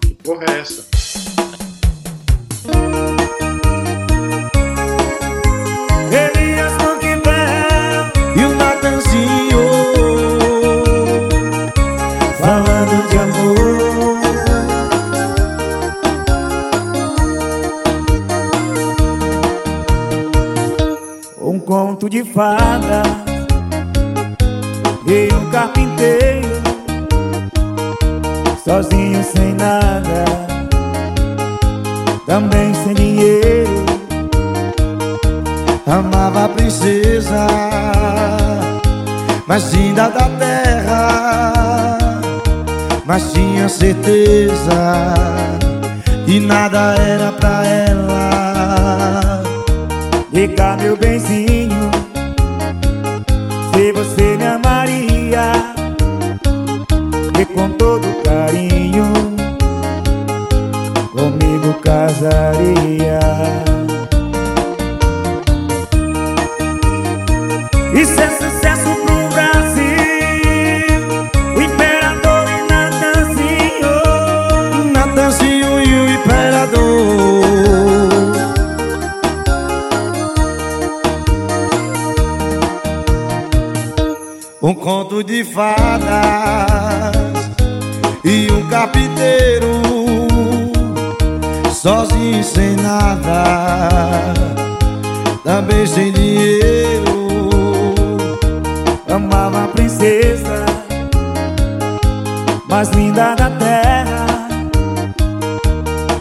Que 0.00 0.14
porra 0.14 0.44
é 0.48 0.60
essa? 0.60 0.86
Elias 6.12 6.72
Monkbel 6.74 8.12
e 8.36 8.44
o 8.44 8.54
Natanzinho 8.56 9.66
falando 12.38 13.08
de 13.10 13.18
amor. 13.18 13.65
Conto 21.96 22.10
de 22.10 22.22
fada 22.24 23.02
e 25.06 25.32
um 25.34 25.50
carpinteiro 25.50 26.46
sozinho 28.62 29.24
sem 29.24 29.54
nada, 29.54 30.24
também 32.26 32.74
sem 32.74 32.94
dinheiro 32.94 33.86
amava 35.86 36.44
a 36.44 36.48
princesa 36.50 37.46
mais 39.46 39.72
linda 39.72 40.10
da 40.10 40.28
terra, 40.28 41.98
mas 43.06 43.32
tinha 43.32 43.70
certeza 43.70 45.14
que 46.26 46.40
nada 46.40 46.94
era 46.96 47.32
pra 47.32 47.64
ela. 47.64 48.36
Diga 50.36 50.76
meu 50.76 50.94
benzinho, 50.98 51.55
se 53.86 53.92
você 53.92 54.36
me 54.36 54.44
amaria 54.44 55.52
e 57.40 57.44
com 57.54 57.70
todo 57.70 58.20
carinho 58.24 59.04
comigo 61.12 61.72
casaria. 61.74 63.20
Isso 67.94 68.20
é 68.20 68.30
conto 85.16 85.22
de 85.22 85.44
fadas 85.44 86.06
E 88.24 88.50
um 88.52 88.68
capiteiro 88.68 89.80
Sozinho 91.72 92.42
sem 92.42 92.76
nada 92.76 94.34
Também 95.44 95.86
sem 95.86 96.12
dinheiro. 96.12 97.28
Amava 99.08 99.64
a 99.64 99.68
princesa 99.68 100.66
Mais 102.68 102.88
linda 102.90 103.34
da 103.34 103.50
terra 103.50 104.26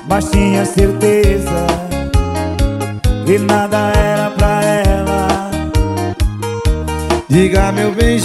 Mas 0.08 0.30
tinha 0.30 0.66
certeza 0.66 1.66
Que 3.26 3.40
nada 3.40 3.92
era 3.96 4.30
pra 4.32 4.64
ela. 4.64 4.86
Diga 7.28 7.72
meu 7.72 7.92
bem 7.92 8.20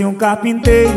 fosse 0.00 0.04
um 0.04 0.14
carpinteiro. 0.14 0.89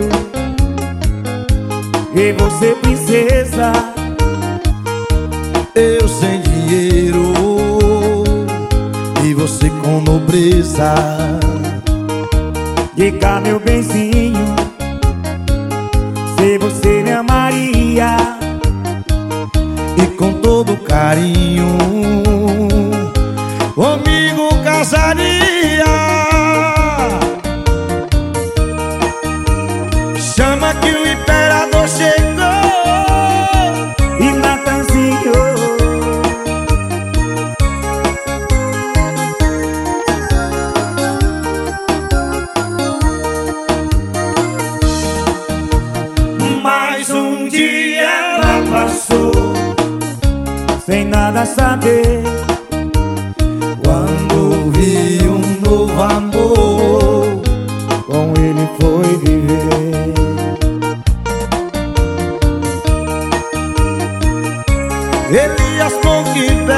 Elias 65.35 65.93
Ponquibel 65.93 66.75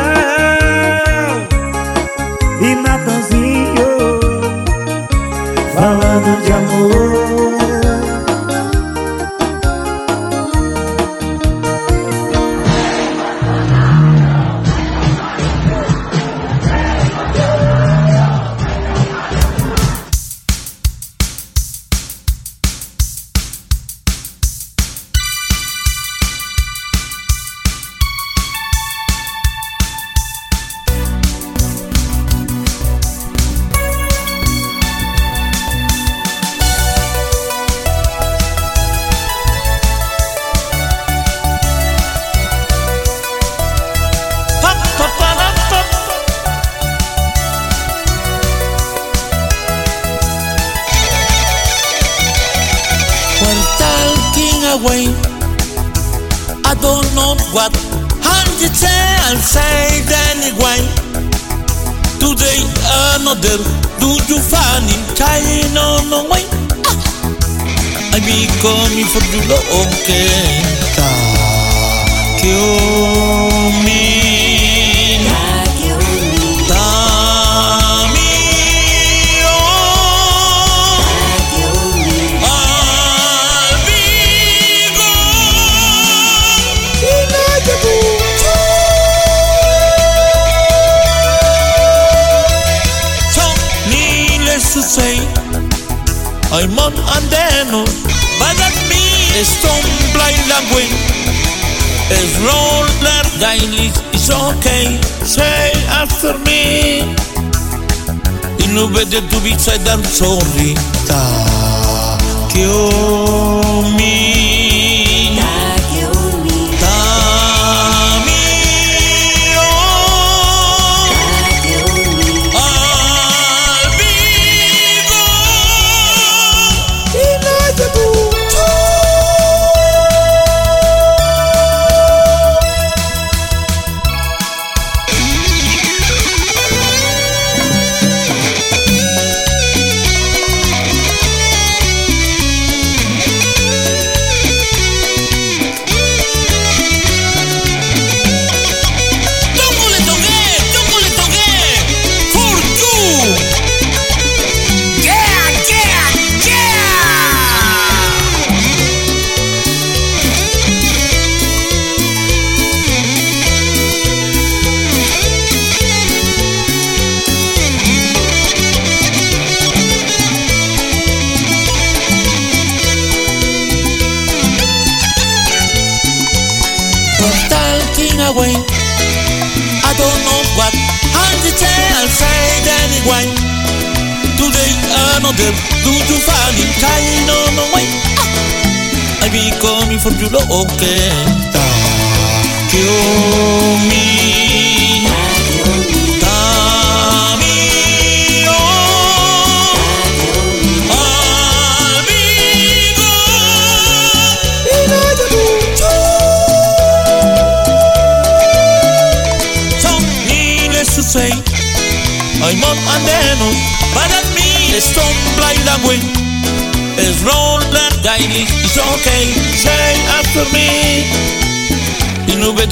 E 2.62 2.76
Natanzinho 2.76 4.20
Falando 5.74 6.42
de 6.42 6.54
amor. 6.54 7.15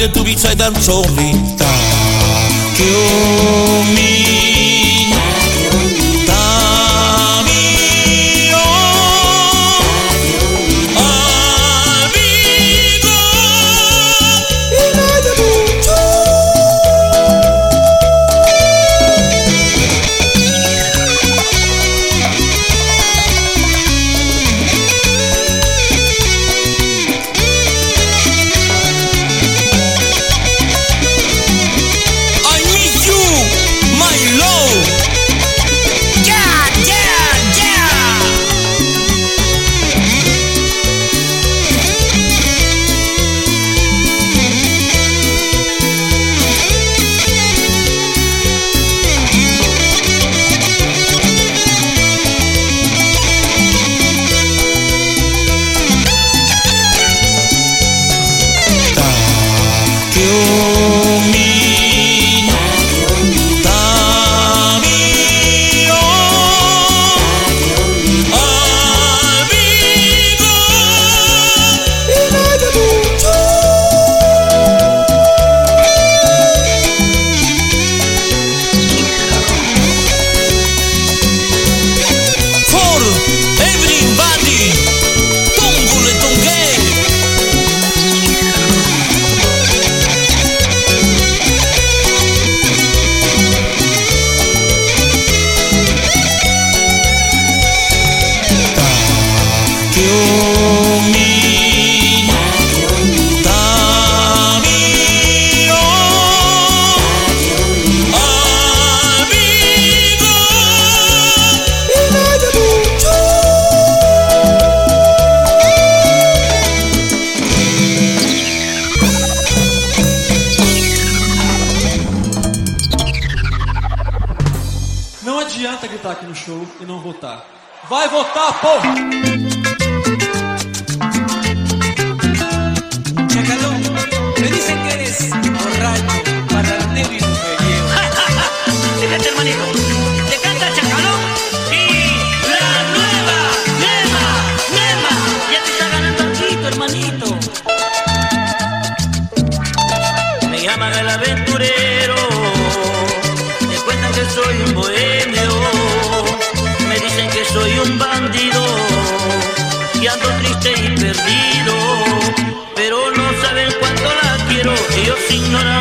wanted 0.04 0.20
to 0.20 0.26
be 0.26 0.36
sad 0.36 0.62
and 0.62 0.76
so 0.78 1.02
little. 1.02 1.58
Talk. 1.58 1.84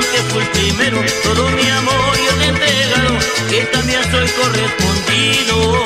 que 0.01 0.19
fui 0.31 0.45
primero, 0.47 1.03
todo 1.23 1.49
mi 1.51 1.69
amor 1.69 2.17
yo 2.17 2.35
te 2.39 2.45
he 2.45 2.49
entregado, 2.49 3.19
que 3.49 3.65
también 3.67 4.03
soy 4.11 4.29
correspondido. 4.31 5.83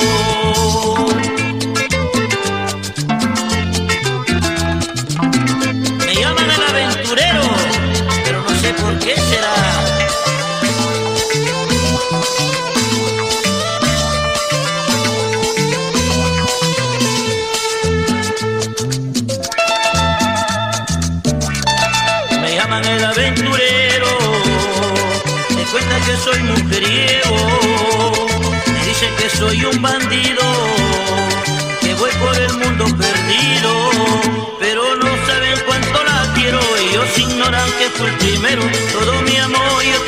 ignoran 37.17 37.69
que 37.79 37.89
fue 37.89 38.09
el 38.09 38.17
primero, 38.17 38.61
todo 38.91 39.21
mi 39.21 39.37
amor 39.37 39.83
yo 39.83 40.06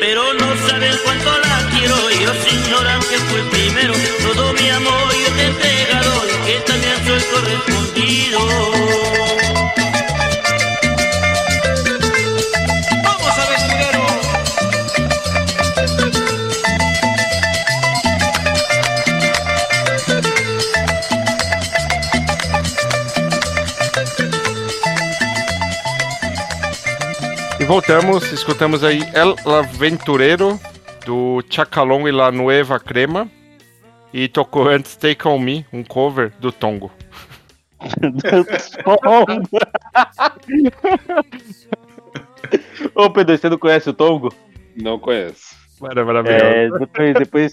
pero 0.00 0.34
no 0.34 0.56
saben 0.68 0.94
cuánto 1.04 1.30
la 1.38 1.68
quiero. 1.70 1.96
Ellos 2.10 2.36
ignoran 2.50 3.00
que 3.00 3.18
fue 3.28 3.42
primero. 3.50 3.94
Todo 4.22 4.52
mi 4.52 4.68
amor 4.70 5.12
yo 5.12 5.32
te 5.36 5.42
he 5.42 5.46
entregado 5.46 6.22
y 6.26 6.46
que 6.46 6.60
también 6.60 6.96
soy 7.04 7.22
correspondido. 7.32 8.77
Voltamos, 27.68 28.32
escutamos 28.32 28.82
aí 28.82 29.00
El 29.14 29.34
Aventureiro, 29.46 30.58
do 31.06 31.42
Chacalón 31.48 32.08
e 32.08 32.12
La 32.12 32.30
Nueva 32.32 32.80
Crema. 32.80 33.28
E 34.12 34.26
tocou 34.26 34.66
antes 34.68 34.96
Take 34.96 35.28
On 35.28 35.38
Me, 35.38 35.66
um 35.70 35.84
cover 35.84 36.32
do 36.40 36.50
Tongo. 36.50 36.90
Ô 42.94 43.10
Pedro, 43.10 43.36
você 43.36 43.48
não 43.48 43.58
conhece 43.58 43.90
o 43.90 43.92
Tongo? 43.92 44.32
Não 44.80 44.98
conheço. 44.98 45.56
Mara- 45.80 46.04
Maravilhoso. 46.04 46.44
É, 46.44 46.68
depois, 46.70 47.14
depois 47.14 47.52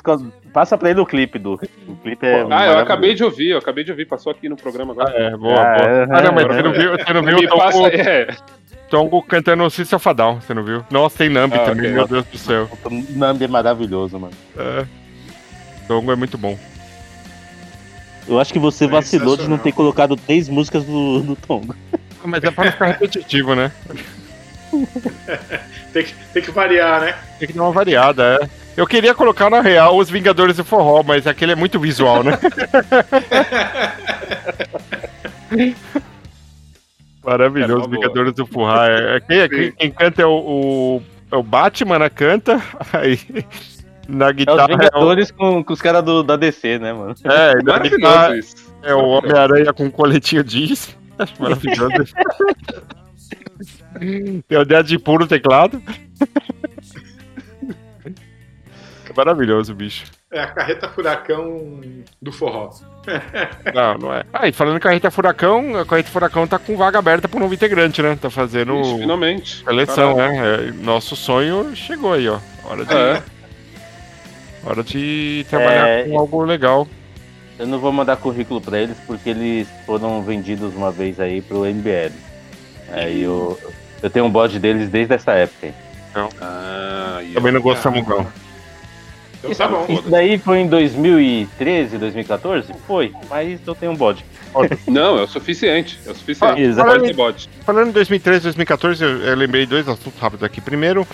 passa 0.51 0.75
pra 0.78 0.89
ele 0.89 0.99
o 0.99 1.06
clipe 1.06 1.38
do. 1.38 1.54
O 1.88 1.95
clipe 1.97 2.25
é. 2.25 2.43
Ah, 2.49 2.65
eu 2.67 2.80
acabei 2.80 3.13
de 3.13 3.23
ouvir, 3.23 3.49
eu 3.51 3.58
acabei 3.60 3.84
de 3.84 3.91
ouvir, 3.91 4.06
passou 4.08 4.32
aqui 4.32 4.49
no 4.49 4.56
programa 4.56 4.93
agora. 4.93 5.13
É, 5.15 5.30
boa, 5.38 5.54
Ah, 5.62 5.78
boa. 5.78 5.89
é, 5.89 6.04
Ah, 6.10 6.21
não, 6.23 6.32
mas 6.34 6.45
é, 6.45 6.47
você 6.47 6.62
não 6.63 6.71
viu, 6.73 6.91
você 6.97 7.13
não 7.13 7.21
viu 7.23 7.38
o 7.38 7.47
Tongo, 7.47 7.58
passa, 7.62 7.88
é. 7.89 8.28
Tongo 8.89 9.21
cantando 9.24 9.69
Cícero 9.69 10.00
Fadal, 10.00 10.39
você 10.41 10.54
não 10.54 10.63
viu? 10.63 10.86
Nossa, 10.91 11.17
tem 11.17 11.30
Nambi 11.30 11.56
Ah, 11.56 11.65
também, 11.65 11.86
ok. 11.86 11.93
meu 11.93 12.08
Deus 12.08 12.26
do 12.26 12.38
céu. 12.38 12.69
Nambi 13.10 13.45
é 13.45 13.48
maravilhoso, 13.48 14.19
mano. 14.19 14.34
É. 14.58 14.86
Tongo 15.88 16.12
é 16.12 16.15
muito 16.15 16.38
bom. 16.38 16.58
Eu 18.28 18.39
acho 18.39 18.52
que 18.54 18.60
você 18.60 18.88
vacilou 18.88 19.38
de 19.38 19.48
não 19.48 19.58
ter 19.58 19.71
colocado 19.71 20.15
três 20.15 20.50
músicas 20.50 20.84
do, 20.84 21.21
do 21.21 21.36
Tongo. 21.36 21.76
Mas 22.24 22.43
é 22.43 22.52
pra 22.52 22.65
não 22.65 22.71
ficar 22.71 22.88
repetitivo, 22.88 23.56
né? 23.56 23.71
Tem 25.93 26.04
que, 26.04 26.13
tem 26.34 26.43
que 26.43 26.52
variar, 26.52 27.00
né? 27.00 27.15
Tem 27.39 27.48
que 27.48 27.54
dar 27.54 27.63
uma 27.63 27.71
variada, 27.71 28.38
é. 28.41 28.50
Eu 28.76 28.86
queria 28.86 29.15
colocar 29.15 29.50
na 29.50 29.62
real 29.62 29.95
os 29.95 30.10
Vingadores 30.10 30.58
do 30.58 30.65
Forró, 30.65 31.02
mas 31.02 31.26
aquele 31.26 31.54
é 31.54 31.56
muito 31.56 31.80
visual, 31.80 32.21
né? 32.21 32.38
Maravilhoso, 37.26 37.86
É. 37.86 37.90
Vingadores 37.90 38.34
do 38.34 38.46
Forró. 38.46 38.84
É, 38.84 39.16
é 39.18 39.20
quem, 39.20 39.38
é- 39.40 39.50
quem- 39.50 39.72
quem 39.72 39.92
canta 39.92 40.22
é 40.22 40.26
o, 40.26 40.32
o, 40.38 41.02
é 41.32 41.36
o 41.36 41.44
Batman, 41.44 42.00
né? 42.00 42.10
Canta. 42.10 42.62
Aí 42.93 43.20
na 44.08 44.28
É 44.28 44.30
os 44.30 44.36
guitarra 44.36 44.62
é 44.62 44.64
o, 44.66 44.68
Vingadores 44.78 45.32
com, 45.32 45.64
com 45.64 45.74
os 45.74 45.82
caras 45.82 46.04
do- 46.04 46.22
da 46.24 46.36
DC, 46.36 46.78
né, 46.80 46.93
mano? 46.93 47.16
é, 47.24 47.56
na 47.56 47.64
Maravilhoso 47.74 47.95
guitarra 47.97 48.38
isso. 48.38 48.56
é 48.84 48.93
o 48.93 48.99
Homem-Aranha 49.08 49.74
com 49.74 49.89
coletinho 49.89 50.43
jeans. 50.43 50.95
Acho 51.18 51.34
maravilhoso. 51.41 51.89
Tem 54.47 54.58
o 54.58 54.66
Deadpool 54.66 55.20
no 55.20 55.28
teclado. 55.28 55.82
É 59.10 59.14
maravilhoso, 59.16 59.74
bicho. 59.74 60.06
É 60.36 60.42
a 60.42 60.48
carreta 60.48 60.90
furacão 60.90 61.80
do 62.22 62.30
forró. 62.30 62.70
Não, 63.74 63.98
não 63.98 64.14
é. 64.14 64.24
Ah, 64.34 64.48
e 64.50 64.52
falando 64.52 64.76
em 64.76 64.80
carreta 64.82 65.10
furacão, 65.10 65.78
a 65.80 65.86
carreta 65.86 66.10
furacão 66.10 66.46
tá 66.46 66.60
com 66.60 66.76
vaga 66.76 67.00
aberta 67.00 67.28
pro 67.30 67.40
novo 67.40 67.54
integrante, 67.54 68.02
né? 68.02 68.18
Tá 68.20 68.30
fazendo 68.30 68.82
Ixi, 68.82 68.98
finalmente. 68.98 69.64
Caralho. 69.64 70.16
né? 70.18 70.56
É, 70.70 70.72
Nosso 70.84 71.16
sonho 71.16 71.74
chegou 71.76 72.12
aí, 72.14 72.28
ó. 72.28 72.40
Hora 72.66 72.84
de, 72.84 72.94
É. 72.94 73.24
hora 74.66 74.84
de 74.84 75.46
trabalhar 75.50 75.88
É, 75.88 76.04
com 76.04 76.20
algo 76.20 76.44
legal. 76.44 76.86
Eu 77.58 77.68
não 77.68 77.80
vou 77.80 77.92
mandar 77.94 78.18
currículo 78.18 78.60
pra 78.60 78.78
eles 78.80 78.98
porque 79.08 79.30
eles 79.30 79.70
foram 79.86 80.22
vendidos 80.22 80.76
uma 80.76 80.92
vez 80.92 81.18
aí 81.20 81.42
pro 81.42 81.64
MBL. 81.64 82.12
Aí 82.92 83.22
eu, 83.24 83.58
eu 84.04 84.10
tenho 84.10 84.26
um 84.26 84.30
bode 84.32 84.60
deles 84.60 84.90
desde 84.90 85.14
essa 85.14 85.32
época. 85.32 85.68
aí. 85.68 85.74
Ah, 86.42 87.20
e 87.24 87.34
Também 87.34 87.54
não 87.54 87.62
gostamos, 87.62 88.06
não. 88.06 88.28
Então 89.50 89.56
tá 89.56 89.68
bom. 89.68 89.86
Isso 89.89 90.10
daí 90.10 90.38
foi 90.38 90.60
em 90.60 90.68
2013, 90.68 91.98
2014? 91.98 92.74
Foi, 92.88 93.14
mas 93.30 93.60
eu 93.66 93.76
tenho 93.76 93.91
um 93.91 93.96
bode. 93.96 94.26
Não, 94.88 95.18
é 95.20 95.24
o 95.24 95.28
suficiente. 95.28 96.00
É 96.06 96.12
o 96.12 96.16
suficiente. 96.16 96.62
Ah, 96.80 97.00
ter 97.00 97.14
bode. 97.14 97.50
Falando 97.66 97.89
em 97.89 97.91
2013, 97.91 98.43
2014, 98.43 99.04
eu, 99.04 99.10
eu 99.22 99.36
lembrei 99.36 99.66
dois 99.66 99.88
assuntos 99.88 100.20
rápidos 100.20 100.43
aqui. 100.43 100.62
Primeiro, 100.62 101.06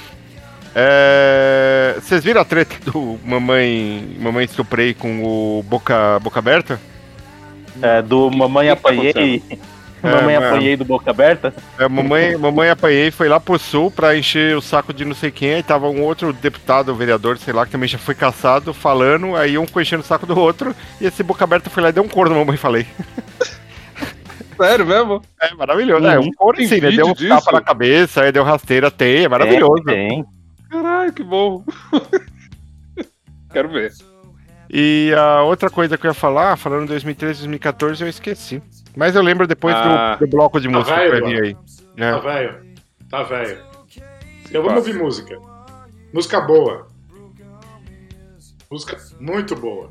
é, 0.76 1.98
vocês 2.00 2.24
viram 2.24 2.42
a 2.42 2.46
treta 2.46 2.76
do 2.92 3.20
Mamãe, 3.26 4.16
Mamãe 4.20 4.46
Estuprei 4.46 4.94
com 4.94 5.24
o 5.24 5.64
Boca, 5.64 6.20
Boca 6.20 6.40
Aberta? 6.40 6.80
É, 7.82 8.02
do 8.02 8.30
Mamãe 8.30 8.68
que 8.68 8.82
tá 8.82 8.90
Apanhei. 8.90 9.44
É, 10.04 10.10
Mamãe 10.10 10.36
mano. 10.36 10.48
Apanhei 10.48 10.76
do 10.76 10.84
Boca 10.84 11.12
Aberta? 11.12 11.54
É, 11.78 11.88
mamãe, 11.88 12.36
mamãe 12.36 12.70
apanhei, 12.70 13.12
foi 13.12 13.30
lá 13.30 13.40
pro 13.40 13.60
sul 13.60 13.92
pra 13.92 14.18
encher 14.18 14.58
o 14.58 14.62
saco 14.62 14.92
de 14.92 15.06
não 15.06 15.14
sei 15.14 15.30
quem, 15.30 15.54
aí 15.54 15.64
tava 15.64 15.88
um 15.90 16.02
outro 16.02 16.34
deputado, 16.34 16.96
vereador, 16.96 17.38
sei 17.38 17.54
lá, 17.54 17.66
que 17.66 17.72
também 17.72 17.88
já 17.88 18.00
foi 18.00 18.16
caçado, 18.16 18.74
falando, 18.74 19.36
aí 19.36 19.58
um 19.58 19.68
foi 19.68 19.84
enchendo 19.84 20.02
o 20.02 20.06
saco 20.06 20.26
do 20.26 20.38
outro, 20.38 20.76
e 21.00 21.06
esse 21.06 21.22
boca 21.22 21.44
aberta 21.44 21.70
foi 21.70 21.84
lá 21.84 21.90
e 21.90 21.94
deu 21.94 22.04
um 22.04 22.08
corno, 22.08 22.36
mamãe 22.36 22.58
falei. 22.58 22.88
Sério 24.58 24.86
mesmo? 24.86 25.22
É 25.40 25.54
maravilhoso. 25.56 26.06
É, 26.06 26.20
um 26.20 26.32
corno 26.32 26.68
sim, 26.68 26.80
né? 26.80 26.92
Deu 26.92 27.08
um 27.08 27.14
disso? 27.14 27.30
tapa 27.30 27.52
na 27.52 27.62
cabeça, 27.62 28.24
aí 28.24 28.32
deu 28.32 28.44
rasteira, 28.44 28.92
tem, 28.92 29.24
é 29.26 29.30
maravilhoso. 29.30 29.84
É, 29.88 29.94
tem. 29.94 30.26
Caralho, 30.70 31.14
que 31.14 31.24
bom. 31.24 31.64
Quero 33.52 33.70
ver. 33.70 33.92
E 34.70 35.14
a 35.18 35.42
outra 35.42 35.70
coisa 35.70 35.98
que 35.98 36.08
eu 36.08 36.12
ia 36.12 36.14
falar, 36.14 36.56
falando 36.56 36.84
em 36.84 36.88
2013, 36.88 37.40
2014, 37.40 38.04
eu 38.04 38.08
esqueci. 38.08 38.62
Mas 38.96 39.16
eu 39.16 39.22
lembro 39.22 39.48
depois 39.48 39.74
do- 39.76 39.82
Ah. 39.82 40.16
do, 40.20 40.28
bloco 40.28 40.60
de 40.60 40.70
Tá 40.70 40.78
música 40.78 40.96
velho, 40.96 41.12
que 41.14 41.22
vai 41.22 41.30
vir 41.30 41.44
aí. 41.44 41.56
Tá 41.96 42.06
É. 42.06 42.20
velho. 42.20 42.66
Tá 43.10 43.24
velho. 43.24 43.58
Então 44.50 44.62
vamos 44.64 44.68
passa. 44.68 44.88
ouvir 44.90 44.94
música. 44.96 45.40
Música 46.14 46.42
boa. 46.42 46.88
Música 48.70 48.98
muito 49.20 49.56
boa. 49.56 49.90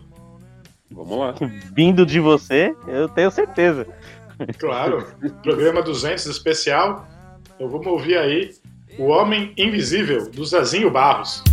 Vamos 0.90 1.18
lá. 1.18 1.34
Vindo 1.74 2.04
de 2.04 2.18
você, 2.20 2.74
eu 2.88 3.08
tenho 3.08 3.30
certeza. 3.30 3.86
Claro. 4.58 5.06
Programa 5.42 5.82
200 5.82 6.26
especial. 6.26 7.06
Então 7.54 7.68
vamos 7.68 7.86
ouvir 7.86 8.16
aí 8.16 8.50
O 8.98 9.04
Homem 9.08 9.52
Invisível, 9.56 10.30
do 10.30 10.44
Zezinho 10.44 10.90
Barros. 10.90 11.44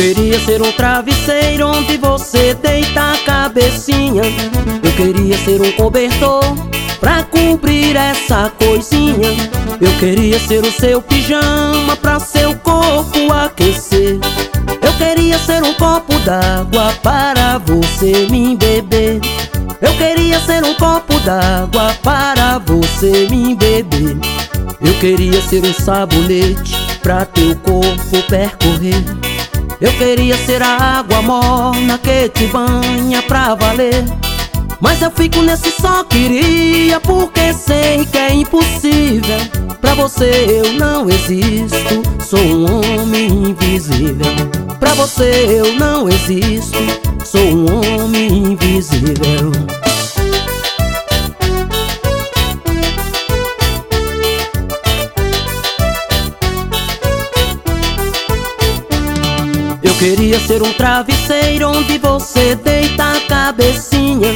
Queria 0.00 0.40
ser 0.40 0.62
um 0.62 0.72
travesseiro 0.72 1.68
onde 1.68 1.98
você 1.98 2.54
deita 2.54 3.12
a 3.12 3.18
cabecinha. 3.18 4.22
Eu 4.82 4.92
queria 4.92 5.36
ser 5.36 5.60
um 5.60 5.70
cobertor 5.72 6.42
pra 6.98 7.22
cobrir 7.24 7.94
essa 7.94 8.50
coisinha. 8.58 9.28
Eu 9.78 9.92
queria 9.98 10.38
ser 10.40 10.62
o 10.62 10.72
seu 10.72 11.02
pijama 11.02 11.94
pra 11.96 12.18
seu 12.18 12.54
corpo 12.60 13.30
aquecer. 13.30 14.18
Eu 14.80 14.92
queria 14.94 15.38
ser 15.38 15.62
um 15.62 15.74
copo 15.74 16.18
d'água 16.20 16.94
para 17.02 17.58
você 17.58 18.26
me 18.30 18.56
beber. 18.56 19.20
Eu 19.82 19.92
queria 19.98 20.40
ser 20.40 20.64
um 20.64 20.72
copo 20.76 21.20
d'água 21.20 21.94
para 22.02 22.56
você 22.56 23.28
me 23.30 23.54
beber. 23.54 24.16
Eu 24.80 24.94
queria 24.94 25.42
ser 25.42 25.62
um 25.62 25.74
sabonete 25.74 26.74
pra 27.02 27.26
teu 27.26 27.54
corpo 27.56 28.22
percorrer. 28.30 29.29
Eu 29.80 29.92
queria 29.94 30.36
ser 30.36 30.62
a 30.62 30.98
água 30.98 31.22
morna 31.22 31.98
que 31.98 32.28
te 32.28 32.46
banha 32.48 33.22
pra 33.22 33.54
valer. 33.54 34.04
Mas 34.78 35.00
eu 35.00 35.10
fico 35.10 35.40
nesse 35.40 35.70
só 35.70 36.04
queria 36.04 37.00
porque 37.00 37.52
sei 37.54 38.04
que 38.04 38.18
é 38.18 38.34
impossível. 38.34 39.38
Pra 39.80 39.94
você 39.94 40.62
eu 40.62 40.72
não 40.74 41.08
existo, 41.08 42.02
sou 42.22 42.38
um 42.38 43.00
homem 43.00 43.28
invisível. 43.28 44.34
Pra 44.78 44.92
você 44.94 45.46
eu 45.48 45.74
não 45.74 46.08
existo, 46.08 46.78
sou 47.24 47.40
um 47.40 48.02
homem 48.02 48.52
invisível. 48.52 49.50
Queria 60.00 60.40
ser 60.40 60.62
um 60.62 60.72
travesseiro 60.72 61.68
onde 61.68 61.98
você 61.98 62.54
deita 62.54 63.04
a 63.04 63.20
cabecinha. 63.20 64.30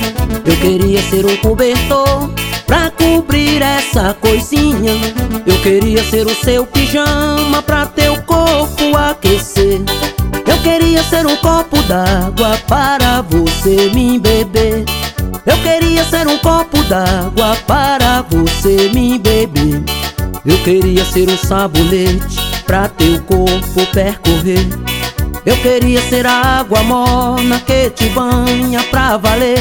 Eu 0.44 0.56
queria 0.58 1.02
ser 1.04 1.24
um 1.24 1.34
cobertor 1.38 2.28
pra 2.66 2.90
cobrir 2.90 3.62
essa 3.62 4.12
coisinha. 4.12 4.92
Eu 5.46 5.58
queria 5.62 6.04
ser 6.04 6.26
o 6.26 6.34
seu 6.34 6.66
pijama 6.66 7.62
pra 7.62 7.86
teu 7.86 8.20
corpo 8.24 8.94
aquecer. 8.94 9.80
Eu 10.46 10.58
queria 10.58 11.02
ser 11.02 11.26
um 11.26 11.36
copo 11.36 11.82
d'água 11.84 12.58
para 12.68 13.22
você 13.22 13.90
me 13.94 14.18
beber. 14.18 14.84
Eu 15.46 15.56
queria 15.62 16.04
ser 16.04 16.28
um 16.28 16.36
copo 16.38 16.82
d'água 16.82 17.56
para 17.66 18.20
você 18.28 18.90
me 18.92 19.18
beber. 19.18 19.82
Eu 20.44 20.58
queria 20.58 21.06
ser 21.06 21.26
um 21.30 21.38
sabonete 21.38 22.36
pra 22.66 22.86
teu 22.86 23.18
corpo 23.22 23.86
percorrer. 23.94 24.68
Eu 25.46 25.56
queria 25.58 26.00
ser 26.08 26.26
a 26.26 26.60
água 26.60 26.82
morna 26.82 27.60
que 27.60 27.90
te 27.90 28.08
banha 28.10 28.82
pra 28.84 29.18
valer. 29.18 29.58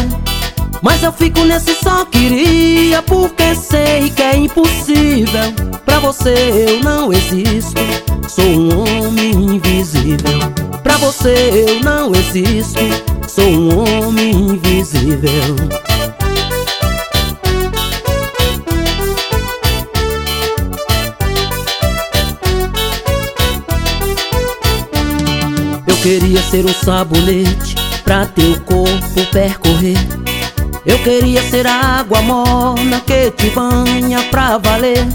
Mas 0.82 1.04
eu 1.04 1.12
fico 1.12 1.42
nesse 1.42 1.76
só 1.76 2.06
queria 2.06 3.02
porque 3.02 3.56
sei 3.56 4.10
que 4.10 4.22
é 4.22 4.38
impossível. 4.38 5.54
Pra 5.86 6.00
você 6.00 6.68
eu 6.68 6.80
não 6.84 7.12
existo, 7.12 7.82
sou 8.28 8.46
um 8.46 9.08
homem 9.08 9.56
invisível. 9.56 10.40
Pra 10.82 10.98
você 10.98 11.66
eu 11.68 11.80
não 11.82 12.12
existo, 12.14 12.80
sou 13.28 13.50
um 13.50 14.06
homem 14.08 14.32
invisível. 14.32 15.56
Queria 26.04 26.42
ser 26.42 26.66
um 26.66 26.74
sabonete 26.74 27.76
pra 28.04 28.26
teu 28.26 28.60
corpo 28.64 29.26
percorrer. 29.32 29.98
Eu 30.86 31.00
queria 31.00 31.42
ser 31.44 31.66
a 31.66 32.00
água 32.00 32.22
morna 32.22 33.00
que 33.00 33.32
te 33.32 33.50
banha 33.52 34.22
pra 34.30 34.58
valer. 34.58 35.08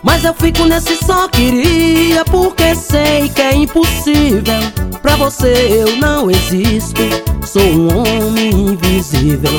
Mas 0.00 0.22
eu 0.22 0.32
fico 0.32 0.64
nesse 0.64 0.96
só 1.04 1.26
queria 1.26 2.24
porque 2.26 2.72
sei 2.76 3.28
que 3.30 3.42
é 3.42 3.56
impossível. 3.56 4.60
Pra 5.02 5.16
você 5.16 5.52
eu 5.70 5.96
não 5.96 6.30
existo, 6.30 7.02
sou 7.44 7.60
um 7.60 7.88
homem 7.88 8.50
invisível. 8.52 9.50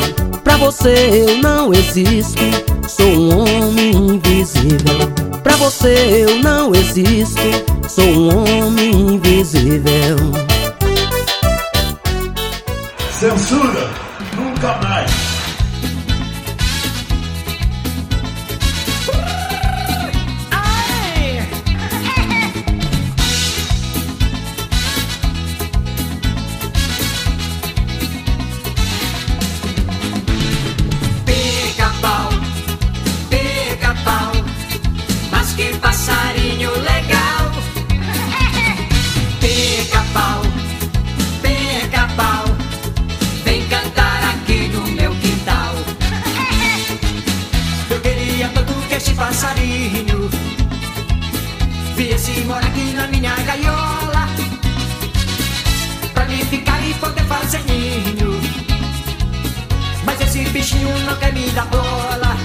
Pra 0.46 0.56
você 0.56 1.26
eu 1.28 1.40
não 1.40 1.74
existo, 1.74 2.42
sou 2.88 3.06
um 3.06 3.42
homem 3.42 3.92
invisível. 4.16 5.33
Pra 5.44 5.56
você 5.58 6.26
eu 6.26 6.40
não 6.40 6.74
existo, 6.74 7.42
sou 7.90 8.06
um 8.06 8.66
homem 8.66 9.16
invisível. 9.16 10.16
Censura! 13.12 13.90
Nunca 14.36 14.80
mais! 14.82 15.33
Não 60.90 61.16
quer 61.18 61.34
me 61.34 61.50
dar 61.52 61.66
bola. 61.66 62.38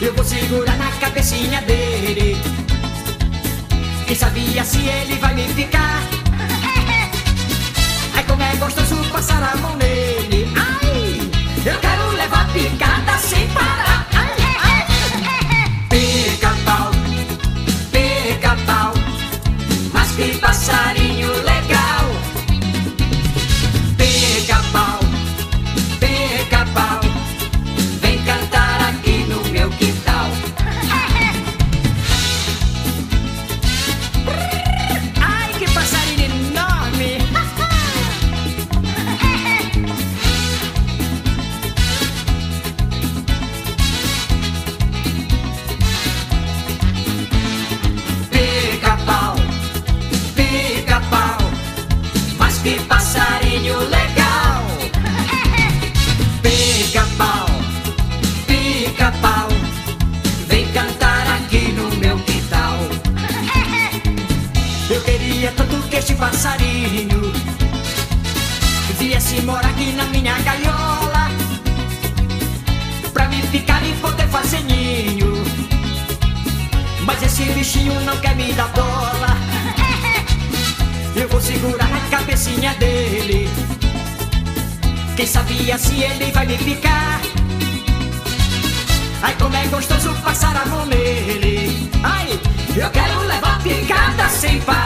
Eu 0.00 0.14
vou 0.14 0.24
segurar 0.24 0.76
na 0.76 0.90
cabecinha 0.92 1.60
dele. 1.62 2.36
Quem 4.06 4.16
sabia 4.16 4.64
se 4.64 4.86
ele 4.86 5.16
vai 5.16 5.34
me 5.34 5.48
ficar? 5.48 6.02
Ai, 8.14 8.22
como 8.24 8.42
é 8.42 8.56
gostoso 8.56 8.96
passar 9.10 9.42
a 9.42 9.56
mão 9.56 9.74
nele. 9.76 10.52
Ai, 10.56 11.30
eu 11.64 11.78
quero 11.80 12.10
levar 12.16 12.46
picada 12.52 13.18
sem 13.18 13.48
parar. 13.48 13.93
25. 94.60 94.83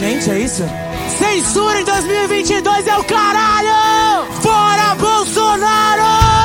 Gente, 0.00 0.30
é 0.30 0.38
isso? 0.38 0.64
Censura 1.18 1.78
em 1.78 1.84
2022 1.84 2.86
é 2.86 2.96
o 2.96 3.04
caralho! 3.04 4.32
Fora 4.40 4.94
Bolsonaro! 4.94 6.39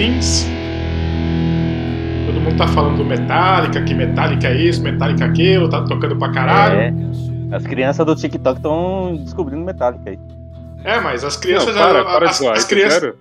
Things. 0.00 0.46
Todo 2.24 2.40
mundo 2.40 2.56
tá 2.56 2.66
falando 2.68 2.96
do 2.96 3.04
Metallica, 3.04 3.82
que 3.82 3.92
Metallica 3.92 4.48
é 4.48 4.56
isso, 4.56 4.82
Metallica 4.82 5.26
aquilo, 5.26 5.68
tá 5.68 5.84
tocando 5.84 6.16
pra 6.16 6.32
caralho. 6.32 6.80
É. 6.80 7.54
As 7.54 7.66
crianças 7.66 8.06
do 8.06 8.16
TikTok 8.16 8.56
estão 8.56 9.20
descobrindo 9.22 9.62
Metallica 9.62 10.08
aí. 10.08 10.18
É, 10.84 10.98
mas 11.00 11.22
as 11.22 11.36
crianças 11.36 11.74
Não, 11.76 11.82
já. 11.82 11.88
para, 11.88 12.04
para 12.04 12.24
de 12.24 12.30
as, 12.30 12.38
zoar, 12.38 12.56
as 12.56 12.64
é 12.64 12.68
crianças, 12.68 12.98
sério? 12.98 13.18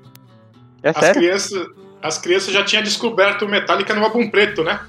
É 0.81 0.89
as, 0.91 1.11
crianças, 1.11 1.67
as 2.01 2.17
crianças 2.17 2.53
já 2.53 2.63
tinham 2.63 2.81
descoberto 2.81 3.43
o 3.43 3.49
Metallica 3.49 3.93
no 3.93 4.01
álbum 4.01 4.29
preto, 4.29 4.63
né? 4.63 4.79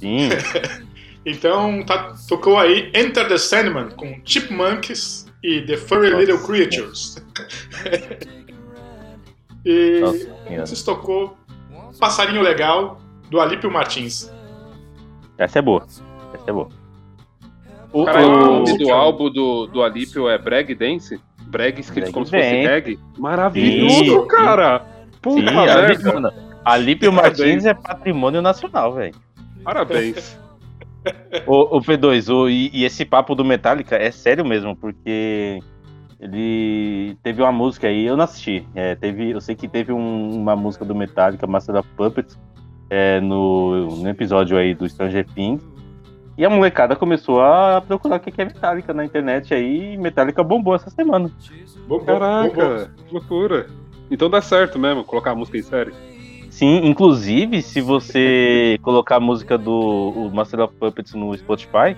Sim. 0.00 0.30
Então 1.28 1.82
tá- 1.84 2.14
tocou 2.28 2.56
aí 2.56 2.88
Enter 2.94 3.26
the 3.26 3.36
Sandman 3.36 3.88
com 3.96 4.20
Chipmunks 4.24 5.26
e 5.42 5.60
The 5.62 5.76
Furry 5.76 6.10
Little 6.14 6.38
Creatures. 6.38 7.16
e 9.66 10.00
Nossa 10.00 10.28
antes 10.60 10.82
tocou 10.82 11.36
Passarinho 11.98 12.42
Legal 12.42 12.98
do 13.30 13.40
Alípio 13.40 13.70
Martins. 13.70 14.32
Essa 15.36 15.58
é 15.58 15.62
boa. 15.62 15.84
Essa 16.32 16.50
é 16.50 16.52
boa. 16.52 16.68
O, 17.92 18.04
Caralho, 18.04 18.28
o 18.28 18.32
o- 18.32 18.40
nome 18.64 18.78
do 18.78 18.92
álbum 18.92 19.30
do, 19.30 19.66
do 19.66 19.82
Alípio 19.82 20.28
é 20.28 20.38
Brag 20.38 20.74
Dance? 20.74 21.20
Brag 21.48 21.80
escrito 21.80 22.12
como 22.12 22.26
se 22.26 22.32
fosse 22.32 22.42
reggae? 22.42 22.98
Maravilhoso, 23.18 23.94
Sim, 24.22 24.26
cara! 24.28 24.84
Puta 25.22 25.48
Sim, 25.48 25.54
merda! 25.54 26.34
Alípio. 26.64 27.12
Martins 27.12 27.64
é 27.64 27.72
patrimônio 27.74 28.42
nacional, 28.42 28.92
velho. 28.94 29.14
Parabéns. 29.62 30.38
O, 31.46 31.76
o 31.76 31.80
P2, 31.80 32.28
o, 32.34 32.48
e, 32.50 32.68
e 32.72 32.84
esse 32.84 33.04
papo 33.04 33.34
do 33.36 33.44
Metallica 33.44 33.94
é 33.96 34.10
sério 34.10 34.44
mesmo, 34.44 34.74
porque 34.76 35.60
ele 36.20 37.16
teve 37.22 37.42
uma 37.42 37.52
música 37.52 37.86
aí, 37.88 38.04
eu 38.06 38.16
não 38.16 38.24
assisti. 38.24 38.66
é, 38.74 38.94
teve, 38.94 39.30
eu 39.30 39.40
sei 39.40 39.54
que 39.54 39.68
teve 39.68 39.92
um- 39.92 40.30
uma 40.40 40.56
música 40.56 40.84
do 40.84 40.94
Metallica, 40.94 41.46
Master 41.46 41.76
of 41.76 41.88
Puppets, 41.96 42.38
é, 42.88 43.20
no, 43.20 43.96
no 43.96 44.08
episódio 44.08 44.56
aí 44.56 44.74
do 44.74 44.88
Stranger 44.88 45.26
Things. 45.34 45.62
E 46.38 46.44
a 46.44 46.50
molecada 46.50 46.94
começou 46.94 47.40
a 47.40 47.80
procurar 47.80 48.16
o 48.16 48.20
que 48.20 48.40
é 48.40 48.44
Metallica 48.44 48.92
na 48.92 49.04
internet 49.04 49.54
aí, 49.54 49.94
e 49.94 49.96
Metallica 49.96 50.42
bombou 50.44 50.74
essa 50.74 50.90
semana. 50.90 51.30
Bombou, 51.88 51.98
bombou. 51.98 52.00
Caraca, 52.04 52.90
que 53.06 53.14
loucura. 53.14 53.66
Então 54.10 54.28
dá 54.30 54.40
certo 54.42 54.78
mesmo 54.78 55.02
colocar 55.02 55.30
a 55.32 55.34
música 55.34 55.56
em 55.58 55.62
série. 55.62 55.92
Sim, 56.50 56.86
inclusive, 56.86 57.60
se 57.62 57.80
você 57.80 58.78
colocar 58.82 59.16
a 59.16 59.20
música 59.20 59.58
do 59.58 60.30
Master 60.32 60.60
of 60.60 60.74
Puppets 60.74 61.12
no 61.14 61.36
Spotify, 61.36 61.96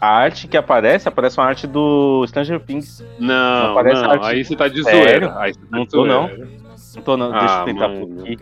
a 0.00 0.08
arte 0.08 0.48
que 0.48 0.56
aparece, 0.56 1.08
aparece 1.08 1.38
uma 1.38 1.46
arte 1.46 1.66
do 1.66 2.24
Stranger 2.26 2.60
Things. 2.60 3.04
Não, 3.18 3.72
aparece 3.72 4.02
não, 4.02 4.10
a 4.10 4.12
arte- 4.14 4.26
aí 4.26 4.44
você 4.44 4.56
tá 4.56 4.68
de 4.68 4.82
Sério? 4.82 5.00
zoeira. 5.28 5.38
Aí 5.40 5.52
você 5.54 5.60
tá 5.60 5.66
Não 5.70 5.84
de 5.84 5.90
tô, 5.90 6.06
não. 6.06 6.26
zoeira. 6.28 6.48
Não 6.96 7.02
tô, 7.02 7.16
não. 7.16 7.30
Deixa 7.32 7.46
Ah, 7.46 7.60
eu 7.60 7.64
tentar 7.66 7.88
mano. 7.88 8.06
por 8.08 8.22
aqui. 8.22 8.38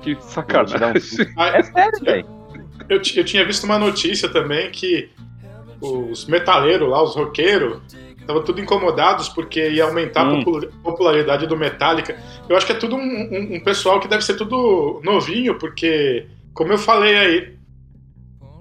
Que 0.00 0.16
sacanagem. 0.22 0.76
um- 0.76 1.32
Ah, 1.36 1.48
É 1.48 1.62
sério, 1.62 2.04
velho. 2.04 2.26
Eu, 2.88 2.96
eu 2.96 3.24
tinha 3.24 3.44
visto 3.44 3.64
uma 3.64 3.78
notícia 3.78 4.28
também 4.28 4.70
que 4.70 5.10
os 5.80 6.26
metaleiros 6.26 6.88
lá, 6.88 7.02
os 7.02 7.14
roqueiros, 7.14 7.80
estavam 8.18 8.42
tudo 8.42 8.60
incomodados 8.60 9.28
porque 9.28 9.70
ia 9.70 9.84
aumentar 9.84 10.24
Hum. 10.26 10.40
a 10.40 10.44
popula- 10.44 10.68
popularidade 10.82 11.46
do 11.46 11.56
Metallica. 11.56 12.16
Eu 12.48 12.56
acho 12.56 12.66
que 12.66 12.72
é 12.72 12.76
tudo 12.76 12.96
um, 12.96 13.00
um- 13.00 13.56
um 13.56 13.60
pessoal 13.60 13.98
que 14.00 14.08
deve 14.08 14.22
ser 14.24 14.34
tudo 14.36 15.00
novinho, 15.04 15.58
porque, 15.58 16.26
como 16.54 16.72
eu 16.72 16.78
falei 16.78 17.16
aí, 17.16 17.54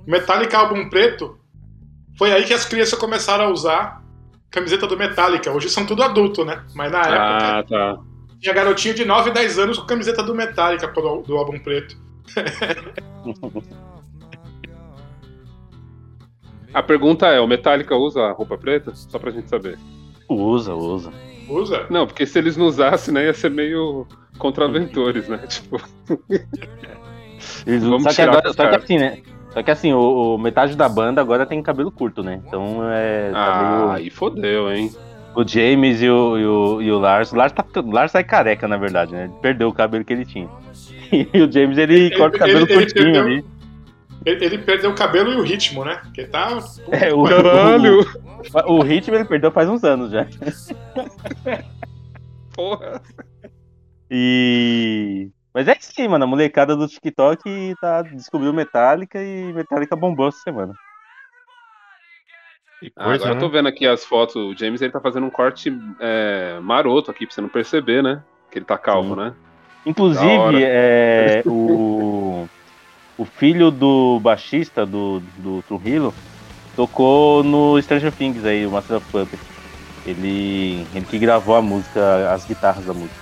Metallica 0.06 0.58
álbum 0.58 0.90
preto, 0.90 1.39
foi 2.20 2.34
aí 2.34 2.44
que 2.44 2.54
as 2.54 2.66
crianças 2.66 3.00
começaram 3.00 3.46
a 3.46 3.50
usar 3.50 4.04
camiseta 4.52 4.86
do 4.86 4.98
Metallica. 4.98 5.50
Hoje 5.54 5.70
são 5.70 5.86
tudo 5.86 6.04
adulto, 6.04 6.44
né? 6.44 6.66
Mas 6.76 6.92
na 6.92 7.00
Ah, 7.02 7.60
época 7.60 7.70
tá. 7.70 7.98
tinha 8.42 8.54
garotinho 8.54 8.94
de 8.94 9.06
9, 9.06 9.32
10 9.32 9.58
anos 9.58 9.80
com 9.80 9.86
camiseta 9.86 10.22
do 10.22 10.36
Metallica 10.36 10.86
do, 10.88 11.22
do 11.22 11.38
álbum 11.38 11.58
preto. 11.58 11.96
A 16.74 16.84
pergunta 16.84 17.26
é, 17.28 17.40
o 17.40 17.48
Metallica 17.48 17.96
usa 17.96 18.32
roupa 18.34 18.58
preta? 18.58 18.94
Só 18.94 19.18
pra 19.18 19.32
gente 19.32 19.50
saber. 19.50 19.80
Usa, 20.28 20.76
usa. 20.76 21.12
Usa? 21.48 21.88
Não, 21.90 22.06
porque 22.06 22.26
se 22.28 22.38
eles 22.38 22.56
não 22.58 22.68
usassem, 22.68 23.14
né, 23.14 23.26
ia 23.26 23.34
ser 23.34 23.50
meio 23.50 24.06
contraventores, 24.38 25.28
né? 25.28 25.40
Tipo, 25.48 25.82
Eles 27.66 27.84
Vamos 27.84 28.04
só 28.04 28.14
que, 28.14 28.22
agora, 28.22 28.54
só 28.54 28.70
que 28.70 28.76
assim, 28.76 28.98
né? 29.00 29.24
Só 29.52 29.64
que 29.64 29.72
assim, 29.72 29.94
o, 29.94 30.36
o 30.36 30.38
metade 30.38 30.76
da 30.76 30.88
banda 30.88 31.22
agora 31.22 31.46
tem 31.46 31.62
cabelo 31.64 31.92
curto, 31.92 32.22
né? 32.24 32.42
Então 32.48 32.80
é. 32.92 33.32
tá 33.32 33.38
ah, 33.38 33.78
meio- 33.78 33.90
aí 33.92 34.10
fodeu, 34.10 34.72
hein? 34.72 34.92
O 35.36 35.48
James 35.48 36.02
e 36.02 36.10
o, 36.10 36.38
e 36.38 36.46
o, 36.46 36.82
e 36.82 36.92
o 36.92 37.00
Lars. 37.00 37.32
O 37.32 37.36
Lars, 37.36 37.52
tá, 37.52 37.64
o 37.82 37.92
Lars 37.92 38.12
sai 38.12 38.24
careca, 38.24 38.68
na 38.68 38.78
verdade, 38.78 39.14
né? 39.14 39.26
Ele 39.26 39.34
perdeu 39.42 39.68
o 39.70 39.74
cabelo 39.74 40.04
que 40.06 40.14
ele 40.14 40.26
tinha. 40.26 40.50
E 41.12 41.42
o 41.42 41.52
James, 41.52 41.76
ele, 41.80 41.96
Ele- 41.96 42.16
corta 42.18 42.36
o 42.38 42.40
cabelo 42.40 42.60
ele- 42.66 42.74
ele 42.74 42.82
curtinho 42.84 43.04
perdeu- 43.06 43.22
ali. 43.24 43.46
Ele, 44.26 44.46
ele 44.46 44.58
perdeu 44.60 44.92
o 44.92 44.96
cabelo 44.96 45.32
e 45.32 45.36
o 45.38 45.42
ritmo, 45.42 45.84
né? 45.86 45.96
Porque 46.04 46.26
tá. 46.28 46.60
É, 46.92 47.12
o, 47.14 47.24
Caralho! 47.24 48.02
O, 48.68 48.74
o 48.74 48.82
ritmo 48.84 49.16
ele 49.16 49.24
perdeu 49.26 49.50
faz 49.50 49.68
uns 49.70 49.84
anos 49.84 50.12
já. 50.12 50.28
Porra! 52.54 53.02
E. 54.12 55.30
Mas 55.54 55.68
é 55.68 55.76
isso 55.80 55.92
aí, 55.98 56.08
mano. 56.08 56.24
A 56.24 56.28
molecada 56.28 56.76
do 56.76 56.88
TikTok 56.88 57.76
tá, 57.82 58.02
descobriu 58.02 58.54
Metallica 58.54 59.22
e 59.22 59.52
Metallica 59.54 59.96
bombou 59.96 60.28
essa 60.28 60.40
semana. 60.40 60.74
Ah, 62.96 63.06
Coisa, 63.06 63.26
agora 63.26 63.32
eu 63.32 63.36
né? 63.36 63.40
tô 63.40 63.50
vendo 63.50 63.68
aqui 63.68 63.86
as 63.88 64.06
fotos. 64.06 64.36
O 64.36 64.56
James 64.56 64.82
ele 64.82 64.92
tá 64.92 65.02
fazendo 65.02 65.26
um 65.26 65.30
corte 65.30 65.72
é, 66.00 66.60
maroto 66.62 67.12
aqui 67.12 67.26
pra 67.26 67.36
você 67.36 67.42
não 67.42 67.50
perceber, 67.50 68.02
né? 68.02 68.24
Que 68.50 68.60
ele 68.60 68.66
tá 68.66 68.78
calvo, 68.78 69.16
né? 69.16 69.30
Da 69.30 69.50
Inclusive, 69.86 70.64
é, 70.64 71.42
o, 71.46 72.48
o 73.18 73.26
filho 73.26 73.72
do 73.72 74.20
baixista 74.20 74.86
do, 74.86 75.20
do 75.38 75.62
Trujillo 75.64 76.14
tocou 76.76 77.44
no 77.44 77.82
Stranger 77.82 78.12
Things 78.12 78.46
aí, 78.46 78.66
o 78.66 78.72
Master 78.72 78.98
of 78.98 79.06
Puppets. 79.12 79.40
Ele, 80.06 80.86
ele 80.94 81.06
que 81.06 81.20
gravou 81.20 81.56
a 81.56 81.62
música, 81.62 82.32
as 82.32 82.46
guitarras 82.46 82.86
da 82.86 82.94
música 82.94 83.20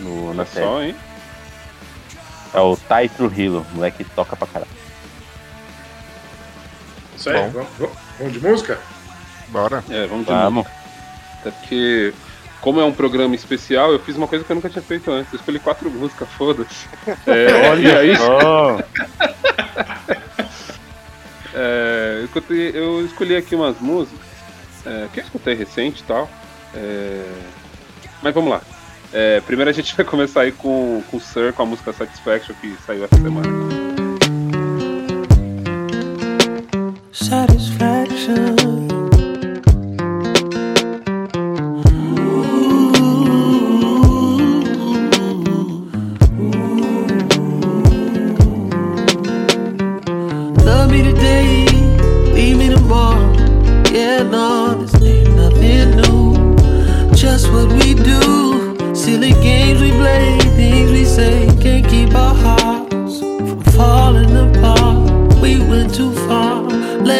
no, 0.00 0.34
na 0.34 0.42
Olha 0.42 0.46
série. 0.46 0.66
só, 0.66 0.82
hein? 0.82 0.94
É 2.54 2.60
o 2.60 2.76
Ty 2.76 3.08
Trujillo, 3.16 3.66
o 3.72 3.74
moleque 3.74 4.04
toca 4.04 4.36
pra 4.36 4.46
caralho. 4.46 4.70
Isso 7.16 7.28
aí, 7.30 7.50
vamos, 7.50 7.68
vamos- 7.78 8.32
de 8.32 8.40
música? 8.40 8.78
Bora. 9.48 9.82
É, 9.90 10.06
vamos 10.06 10.26
de 10.26 10.32
Vamos. 10.32 10.64
música. 10.64 10.74
Até 11.40 11.50
porque, 11.50 12.14
como 12.60 12.80
é 12.80 12.84
um 12.84 12.92
programa 12.92 13.34
especial, 13.34 13.90
eu 13.92 13.98
fiz 13.98 14.16
uma 14.16 14.28
coisa 14.28 14.44
que 14.44 14.52
eu 14.52 14.56
nunca 14.56 14.70
tinha 14.70 14.82
feito 14.82 15.10
antes. 15.10 15.32
Eu 15.32 15.38
escolhi 15.38 15.58
quatro 15.58 15.90
músicas, 15.90 16.28
foda-se. 16.38 16.86
É, 17.26 17.76
e 17.80 17.90
aí, 17.90 18.12
é, 21.54 22.18
eu, 22.20 22.24
escutei- 22.24 22.70
eu 22.74 23.04
escolhi 23.04 23.36
aqui 23.36 23.54
umas 23.54 23.78
músicas 23.80 24.20
é, 24.86 25.08
que 25.12 25.20
eu 25.20 25.24
escutei 25.24 25.54
recente 25.54 26.00
e 26.02 26.04
tal. 26.04 26.28
É, 26.74 27.24
mas 28.22 28.34
vamos 28.34 28.50
lá. 28.50 28.60
É, 29.16 29.40
primeiro 29.42 29.70
a 29.70 29.72
gente 29.72 29.94
vai 29.94 30.04
começar 30.04 30.40
aí 30.40 30.50
com, 30.50 31.00
com 31.08 31.18
o 31.18 31.20
Sir, 31.20 31.52
com 31.52 31.62
a 31.62 31.66
música 31.66 31.92
Satisfaction 31.92 32.52
que 32.60 32.76
saiu 32.84 33.04
essa 33.04 33.16
semana. 33.16 33.48
Satisfaction. 37.12 38.53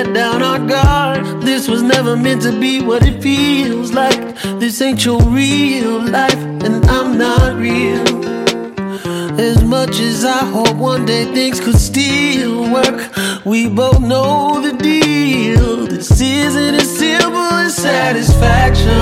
Let 0.04 0.14
down 0.14 0.42
our 0.42 0.58
guard. 0.58 1.42
This 1.42 1.68
was 1.68 1.82
never 1.82 2.16
meant 2.16 2.42
to 2.42 2.58
be 2.58 2.82
what 2.82 3.02
it 3.06 3.22
feels 3.22 3.92
like. 3.92 4.18
This 4.60 4.80
ain't 4.80 5.04
your 5.04 5.20
real 5.22 6.00
life, 6.00 6.34
and 6.64 6.84
I'm 6.86 7.18
not 7.18 7.56
real. 7.56 8.02
As 9.38 9.62
much 9.62 10.00
as 10.00 10.24
I 10.24 10.44
hope 10.44 10.76
one 10.76 11.04
day 11.06 11.24
things 11.32 11.60
could 11.60 11.76
still 11.76 12.72
work, 12.72 13.10
we 13.44 13.68
both 13.68 14.00
know 14.00 14.60
the 14.60 14.72
deal. 14.76 15.86
This 15.86 16.20
isn't 16.20 16.74
as 16.74 16.98
simple 16.98 17.36
as 17.36 17.74
satisfaction. 17.76 18.92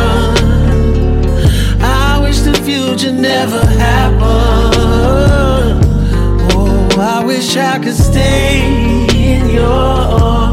I 1.81 2.19
wish 2.23 2.41
the 2.41 2.55
future 2.55 3.13
never 3.13 3.65
happened. 3.67 4.23
Oh, 6.53 6.89
I 6.99 7.25
wish 7.25 7.57
I 7.57 7.79
could 7.79 7.97
stay 7.97 9.07
in 9.15 9.51
your 9.51 9.67
arms 9.67 10.52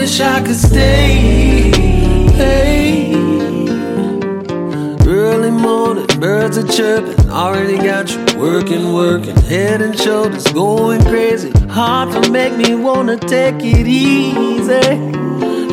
wish 0.00 0.18
I 0.18 0.40
could 0.40 0.56
stay. 0.56 1.70
Hey. 2.40 3.12
Early 5.06 5.50
morning, 5.50 6.06
birds 6.18 6.56
are 6.56 6.66
chirping. 6.66 7.28
Already 7.28 7.76
got 7.76 8.10
you 8.10 8.38
working, 8.38 8.94
working. 8.94 9.36
Head 9.42 9.82
and 9.82 9.94
shoulders 9.98 10.46
going 10.52 11.02
crazy. 11.02 11.50
Hard 11.68 12.08
to 12.12 12.30
make 12.30 12.56
me 12.56 12.74
wanna 12.74 13.18
take 13.18 13.56
it 13.56 13.86
easy. 13.86 14.88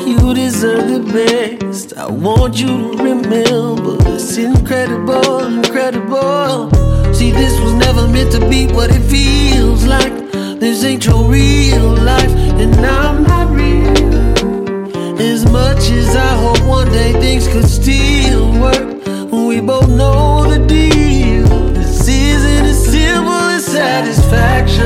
You 0.09 0.33
deserve 0.33 0.85
the 0.95 1.03
best. 1.17 1.97
I 1.97 2.07
want 2.07 2.59
you 2.59 2.67
to 2.67 3.03
remember 3.09 3.95
it's 4.13 4.37
incredible, 4.37 5.45
incredible. 5.59 6.69
See, 7.13 7.31
this 7.31 7.57
was 7.61 7.73
never 7.85 8.05
meant 8.09 8.33
to 8.33 8.41
be 8.49 8.67
what 8.67 8.89
it 8.91 9.03
feels 9.03 9.85
like. 9.85 10.13
This 10.59 10.83
ain't 10.83 11.05
your 11.05 11.23
real 11.23 11.93
life, 12.11 12.33
and 12.61 12.75
I'm 12.75 13.23
not 13.23 13.46
as 15.27 15.45
much 15.51 15.89
as 15.89 16.15
I 16.15 16.35
hope 16.43 16.61
one 16.65 16.89
day 16.91 17.11
things 17.13 17.47
could 17.47 17.67
still 17.67 18.51
work. 18.59 18.87
We 19.31 19.59
both 19.61 19.89
know 19.89 20.49
the 20.49 20.59
deal. 20.65 21.47
This 21.73 22.07
isn't 22.07 22.65
as 22.65 22.85
simple 22.91 23.33
as 23.57 23.65
satisfaction. 23.65 24.85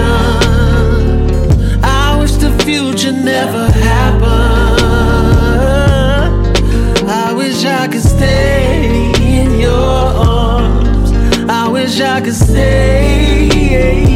I 1.83 2.17
wish 2.19 2.33
the 2.33 2.51
future 2.65 3.11
never 3.11 3.71
happened. 3.71 4.31
I 7.09 7.33
wish 7.33 7.63
I 7.65 7.87
could 7.87 8.03
stay 8.03 9.11
in 9.21 9.59
your 9.59 9.73
arms. 9.73 11.11
I 11.49 11.67
wish 11.67 11.99
I 12.01 12.21
could 12.21 12.35
stay. 12.35 14.10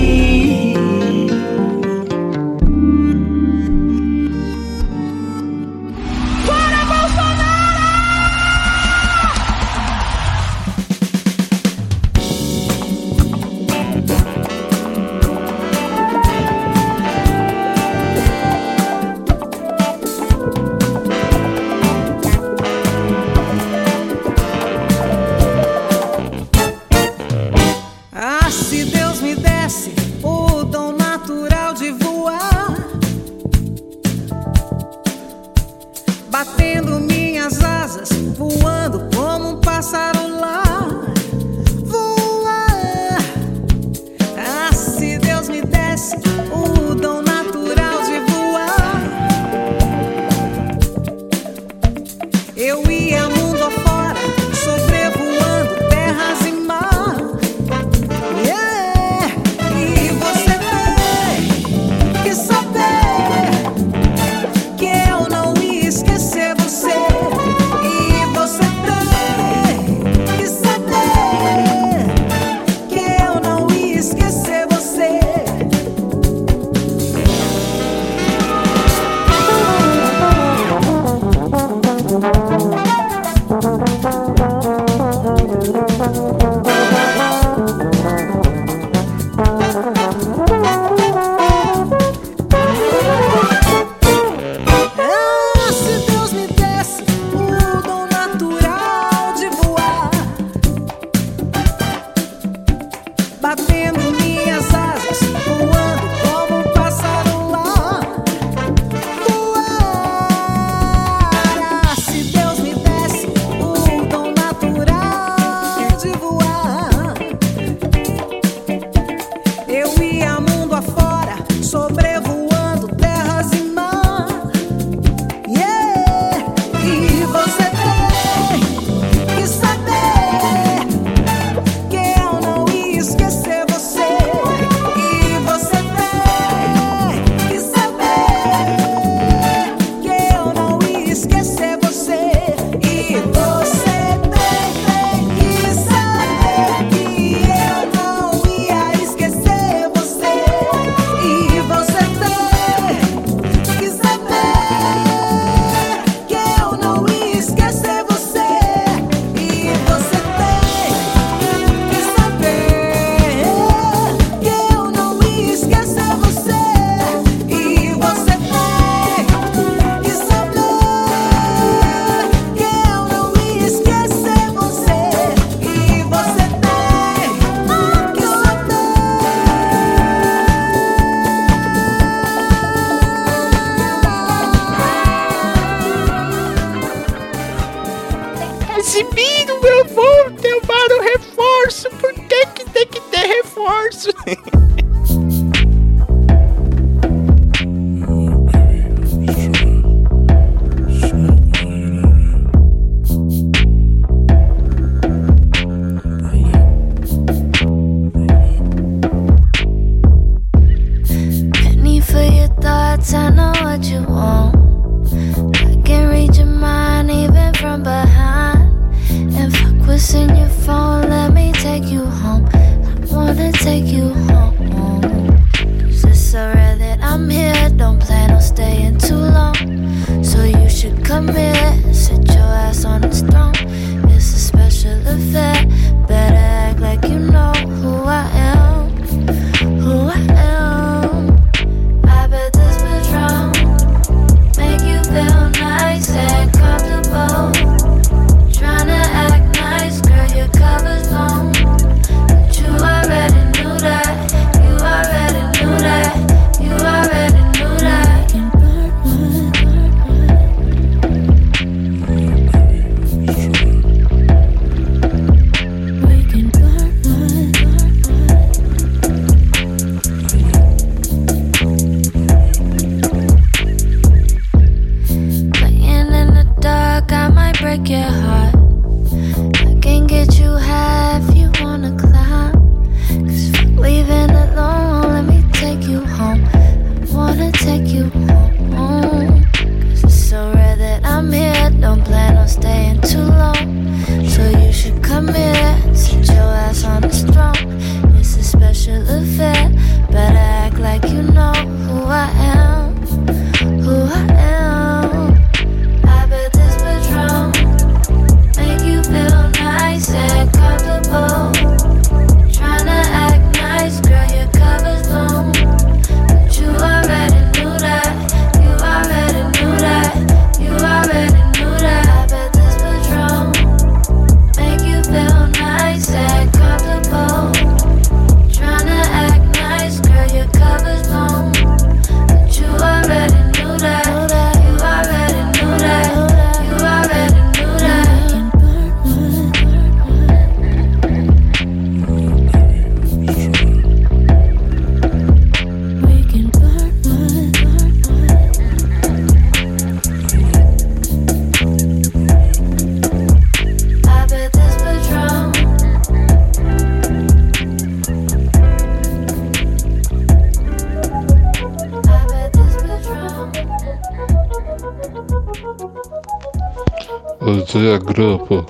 Bom 367.76 367.82
dia, 367.82 367.98
grupo. 367.98 368.66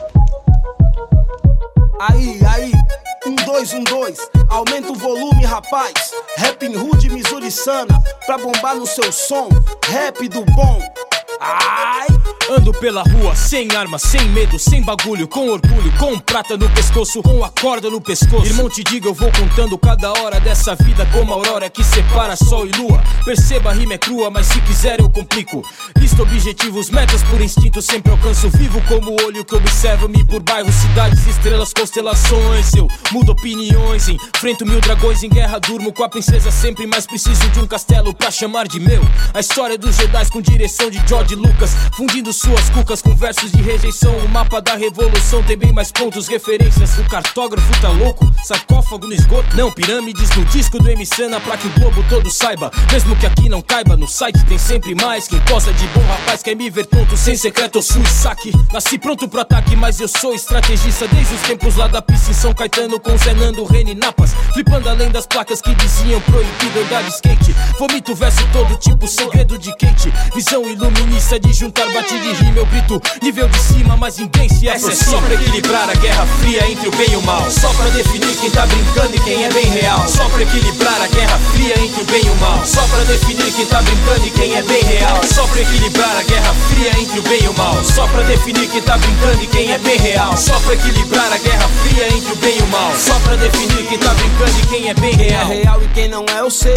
Aí, 1.99 2.39
aí, 2.51 2.72
um 3.28 3.36
dois, 3.36 3.72
um 3.72 3.84
dois, 3.84 4.18
aumenta 4.49 4.91
o 4.91 4.95
volume, 4.95 5.45
rapaz. 5.45 5.93
Rap 6.36 6.64
em 6.64 6.76
Hood, 6.76 7.12
Missouri 7.12 7.51
Sana, 7.51 8.01
pra 8.26 8.39
bombar 8.39 8.76
no 8.76 8.88
seu 8.88 9.12
som, 9.12 9.47
rap 9.88 10.28
do 10.28 10.43
bom. 10.45 10.82
Ai! 11.48 12.08
Ando 12.48 12.72
pela 12.74 13.02
rua, 13.02 13.36
sem 13.36 13.76
arma, 13.76 13.98
sem 13.98 14.30
medo, 14.30 14.60
sem 14.60 14.84
bagulho, 14.84 15.28
com 15.28 15.50
orgulho, 15.50 15.91
com 15.98 16.20
prata 16.20 16.56
no 16.56 16.70
pescoço, 16.70 17.24
com 17.24 17.43
a 17.43 17.50
corda 17.50 17.89
no 17.89 18.00
pescoço. 18.00 18.46
Irmão, 18.46 18.70
te 18.70 18.84
digo, 18.84 19.08
eu 19.08 19.16
vou 19.16 19.32
contando 19.32 19.76
cada 19.80 20.12
hora 20.14 20.39
dessa 20.39 20.76
vida 20.76 21.08
como 21.12 21.34
a 21.34 21.38
aurora 21.38 21.72
que 21.72 21.84
separa 21.84 22.36
sol 22.36 22.68
e 22.68 22.72
lua. 22.74 23.02
Perceba, 23.26 23.72
a 23.72 23.74
rima 23.74 23.96
é 23.96 23.98
crua, 23.98 24.30
mas 24.30 24.46
se 24.46 24.62
quiser 24.62 25.00
eu 25.00 25.10
complico. 25.10 25.64
Listo 25.98 26.22
objetivos, 26.22 26.91
metas 26.91 27.24
por 27.24 27.41
instinto, 27.41 27.82
sempre 27.82 28.12
alcanço. 28.12 28.48
Vivo 28.52 28.80
como 28.88 29.12
o 29.12 29.26
olho 29.26 29.43
que 29.43 29.56
observa-me 29.56 30.24
por 30.24 30.43
bairros, 30.43 30.76
cidades, 30.76 31.26
estrelas, 31.26 31.74
constelações. 31.74 32.76
Eu 32.76 32.88
mudo 33.12 33.32
opiniões, 33.32 34.08
enfrento 34.08 34.68
mil 34.68 34.80
dragões 34.82 35.24
em 35.24 35.30
guerra, 35.30 35.60
durmo 35.60 35.91
com 35.91 36.04
a 36.04 36.10
princesa 36.10 36.52
sempre, 36.52 36.86
mas 36.86 37.08
preciso 37.08 37.50
de 37.50 37.60
um 37.60 37.66
castelo 37.66 38.14
pra 38.14 38.30
chamar 38.30 38.68
de 38.68 38.80
meu. 38.80 39.02
A 39.34 39.39
história 39.39 39.80
dos 39.80 39.96
Jedi 39.96 40.30
com 40.30 40.41
direção 40.41 40.91
de 40.91 41.02
George 41.08 41.35
Lucas, 41.36 41.72
fundindo 41.96 42.34
suas 42.34 42.70
cucas 42.70 43.02
com 43.02 43.16
versos 43.16 43.52
de 43.52 43.62
rejeição. 43.62 44.16
O 44.18 44.30
mapa 44.30 44.62
da 44.62 44.76
revolução 44.76 45.44
tem 45.44 45.58
bem 45.58 45.72
mais 45.72 45.92
pontos, 45.92 46.28
referências. 46.28 46.98
O 46.98 47.04
cartógrafo 47.04 47.82
tá 47.82 47.90
louco, 47.90 48.26
sarcófago 48.44 49.08
no 49.08 49.14
esgoto. 49.14 49.56
Não, 49.56 49.72
pirâmides 49.72 50.30
no 50.36 50.46
disco 50.46 50.80
do 50.80 50.90
Emicena 50.90 51.40
pra 51.40 51.58
que 51.58 51.68
o 51.68 51.72
globo 51.72 52.04
todo 52.10 52.32
saiba. 52.32 52.72
Mesmo 52.92 53.16
que 53.16 53.26
aqui 53.26 53.50
não 53.50 53.62
caiba, 53.62 53.96
no 53.96 54.08
site 54.08 54.44
tem 54.46 54.58
sempre 54.58 54.96
mais. 54.96 55.28
Quem 55.28 55.40
posa 55.42 55.72
de 55.74 55.88
bom 55.88 56.04
rapaz 56.08 56.42
quer 56.42 56.56
me 56.56 56.70
ver 56.70 56.86
tonto, 56.86 57.16
sem 57.18 57.36
secreto, 57.36 57.78
eu 57.78 57.82
sou 57.82 58.04
saque. 58.06 58.52
Nasci 58.72 58.98
pronto 58.98 59.28
pro 59.28 59.42
ataque, 59.42 59.76
mas 59.76 60.00
eu 60.00 60.08
sou 60.08 60.34
estrategista 60.34 61.08
desde 61.08 61.36
os 61.36 61.42
tempos 61.42 61.76
lá 61.76 61.88
da 61.88 62.02
pista 62.02 62.32
em 62.32 62.34
São 62.34 62.54
Caetano 62.54 63.00
com 63.00 63.18
Zé 63.18 63.34
Nando, 63.34 63.66
Reni 63.66 63.94
Napas. 63.94 64.34
Flipando 64.54 64.90
além 64.90 65.12
das 65.12 65.26
placas 65.26 65.62
que 65.62 65.74
diziam 65.76 66.22
proibido 66.22 66.80
andar 66.80 67.04
de 67.04 67.10
skate. 67.10 67.56
Vomito 67.78 68.16
verso 68.16 68.46
todo 68.52 68.76
tipo 68.78 69.08
segredo 69.08 69.58
de 69.58 69.72
Kate. 69.78 70.12
Visão 70.34 70.64
iluminista 71.16 71.39
de 71.39 71.53
juntar 71.53 71.88
batida 71.93 72.34
de 72.34 72.43
rima 72.43 72.59
eu 72.59 72.66
grito 72.66 73.01
nível 73.22 73.47
de 73.47 73.59
cima, 73.59 73.95
mas 73.95 74.18
ninguém 74.18 74.49
se 74.49 74.68
Essa 74.68 74.91
é 74.91 74.95
só 74.95 75.22
pra 75.22 75.34
equilibrar 75.34 75.89
a 75.89 75.93
guerra 75.93 76.26
fria 76.39 76.70
entre 76.70 76.88
o 76.89 76.91
bem 76.91 77.07
e 77.11 77.16
o 77.16 77.22
mal. 77.22 77.49
Só 77.49 77.70
pra 77.74 77.89
definir 77.89 78.36
quem 78.36 78.51
tá 78.51 78.66
brincando 78.66 79.16
e 79.16 79.20
quem 79.20 79.43
é 79.45 79.49
bem 79.49 79.66
real. 79.66 80.07
Só 80.07 80.28
pra 80.30 80.41
equilibrar 80.41 81.01
a 81.01 81.07
guerra 81.07 81.39
fria 81.53 81.80
entre 81.80 82.01
o 82.01 82.05
bem 82.05 82.22
e 82.26 82.30
o 82.30 82.36
mal. 82.36 82.66
Só 82.66 82.82
pra 82.88 83.03
definir 83.03 83.51
quem 83.53 83.66
tá 83.66 83.82
brincando 83.82 84.28
e 84.28 84.32
quem 84.32 84.55
é 84.55 84.61
bem 84.61 84.84
real. 84.84 85.22
Só 85.24 85.47
pra 85.47 85.61
equilibrar 85.61 86.18
a 86.18 86.24
guerra 86.24 86.53
fria 86.70 86.91
entre 86.99 87.20
o 87.20 87.24
bem 87.24 87.43
e 87.43 87.47
o 87.47 87.53
mal. 87.53 87.84
Só 87.84 88.07
pra 88.07 88.22
definir 88.24 88.68
quem 88.68 88.82
tá 88.82 88.97
brincando 88.97 89.43
e 89.43 89.47
quem 89.47 89.72
é 89.72 89.78
bem 89.78 89.97
real. 89.97 90.38
Só 90.38 90.59
pra 90.59 90.74
equilibrar 90.74 91.32
a 91.32 91.38
guerra 91.38 91.70
fria 91.84 92.07
entre 92.07 92.32
o 92.34 92.36
bem 92.38 92.57
e 92.57 92.61
o 92.61 92.68
mal. 92.68 92.93
Só 92.95 93.18
pra 93.20 93.36
definir 93.36 93.88
quem 93.88 93.97
tá 93.97 94.13
brincando 94.13 94.59
e 94.59 94.68
quem 94.68 94.89
é 94.89 94.93
bem 94.93 95.16
Quem 95.16 95.28
é 95.28 95.30
real. 95.30 95.47
real 95.47 95.84
e 95.84 95.88
quem 95.89 96.09
não 96.09 96.26
é, 96.36 96.39
eu 96.41 96.51
sei. 96.51 96.76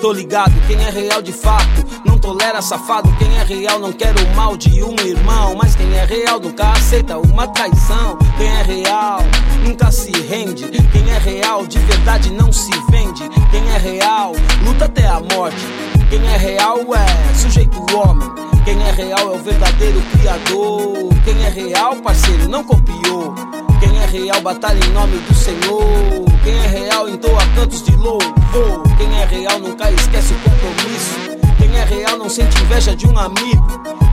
Tô 0.00 0.12
ligado, 0.12 0.54
quem 0.66 0.82
é 0.82 0.88
real 0.88 1.20
de 1.20 1.30
fato 1.32 1.84
não 2.06 2.16
tolera 2.16 2.62
safado. 2.62 3.14
Quem 3.18 3.36
é 3.36 3.42
real 3.42 3.78
não 3.78 3.92
quer 3.92 4.14
o 4.16 4.34
mal 4.34 4.56
de 4.56 4.82
um 4.82 4.94
irmão. 5.04 5.54
Mas 5.54 5.74
quem 5.74 5.92
é 5.94 6.06
real 6.06 6.40
nunca 6.40 6.72
aceita 6.72 7.18
uma 7.18 7.46
traição. 7.48 8.16
Quem 8.38 8.48
é 8.48 8.62
real 8.62 9.20
nunca 9.62 9.92
se 9.92 10.10
rende. 10.10 10.66
Quem 10.90 11.10
é 11.10 11.18
real 11.18 11.66
de 11.66 11.78
verdade 11.80 12.32
não 12.32 12.50
se 12.50 12.70
vende. 12.90 13.28
Quem 13.50 13.68
é 13.68 13.76
real 13.76 14.32
luta 14.64 14.86
até 14.86 15.06
a 15.06 15.20
morte. 15.20 15.66
Quem 16.08 16.26
é 16.26 16.36
real 16.38 16.78
é 16.94 17.34
sujeito 17.34 17.78
homem. 17.94 18.28
Quem 18.64 18.82
é 18.82 18.90
real 18.92 19.34
é 19.34 19.36
o 19.36 19.38
verdadeiro 19.38 20.00
criador. 20.12 21.10
Quem 21.24 21.44
é 21.44 21.50
real, 21.50 21.96
parceiro, 21.96 22.48
não 22.48 22.64
copiou. 22.64 23.34
Quem 23.80 23.98
é 23.98 24.06
real 24.06 24.40
batalha 24.42 24.78
em 24.84 24.92
nome 24.92 25.16
do 25.18 25.34
Senhor. 25.34 25.82
Quem 26.44 26.54
é 26.54 26.66
real 26.66 27.08
entoa 27.08 27.40
cantos 27.54 27.82
de 27.82 27.96
louvor. 27.96 28.82
Quem 28.98 29.20
é 29.20 29.24
real 29.24 29.58
nunca 29.58 29.90
esquece 29.90 30.34
o 30.34 30.38
compromisso. 30.38 31.39
Quem 31.70 31.78
é 31.78 31.84
real 31.84 32.18
não 32.18 32.28
sente 32.28 32.60
inveja 32.62 32.96
de 32.96 33.06
um 33.06 33.16
amigo. 33.16 33.64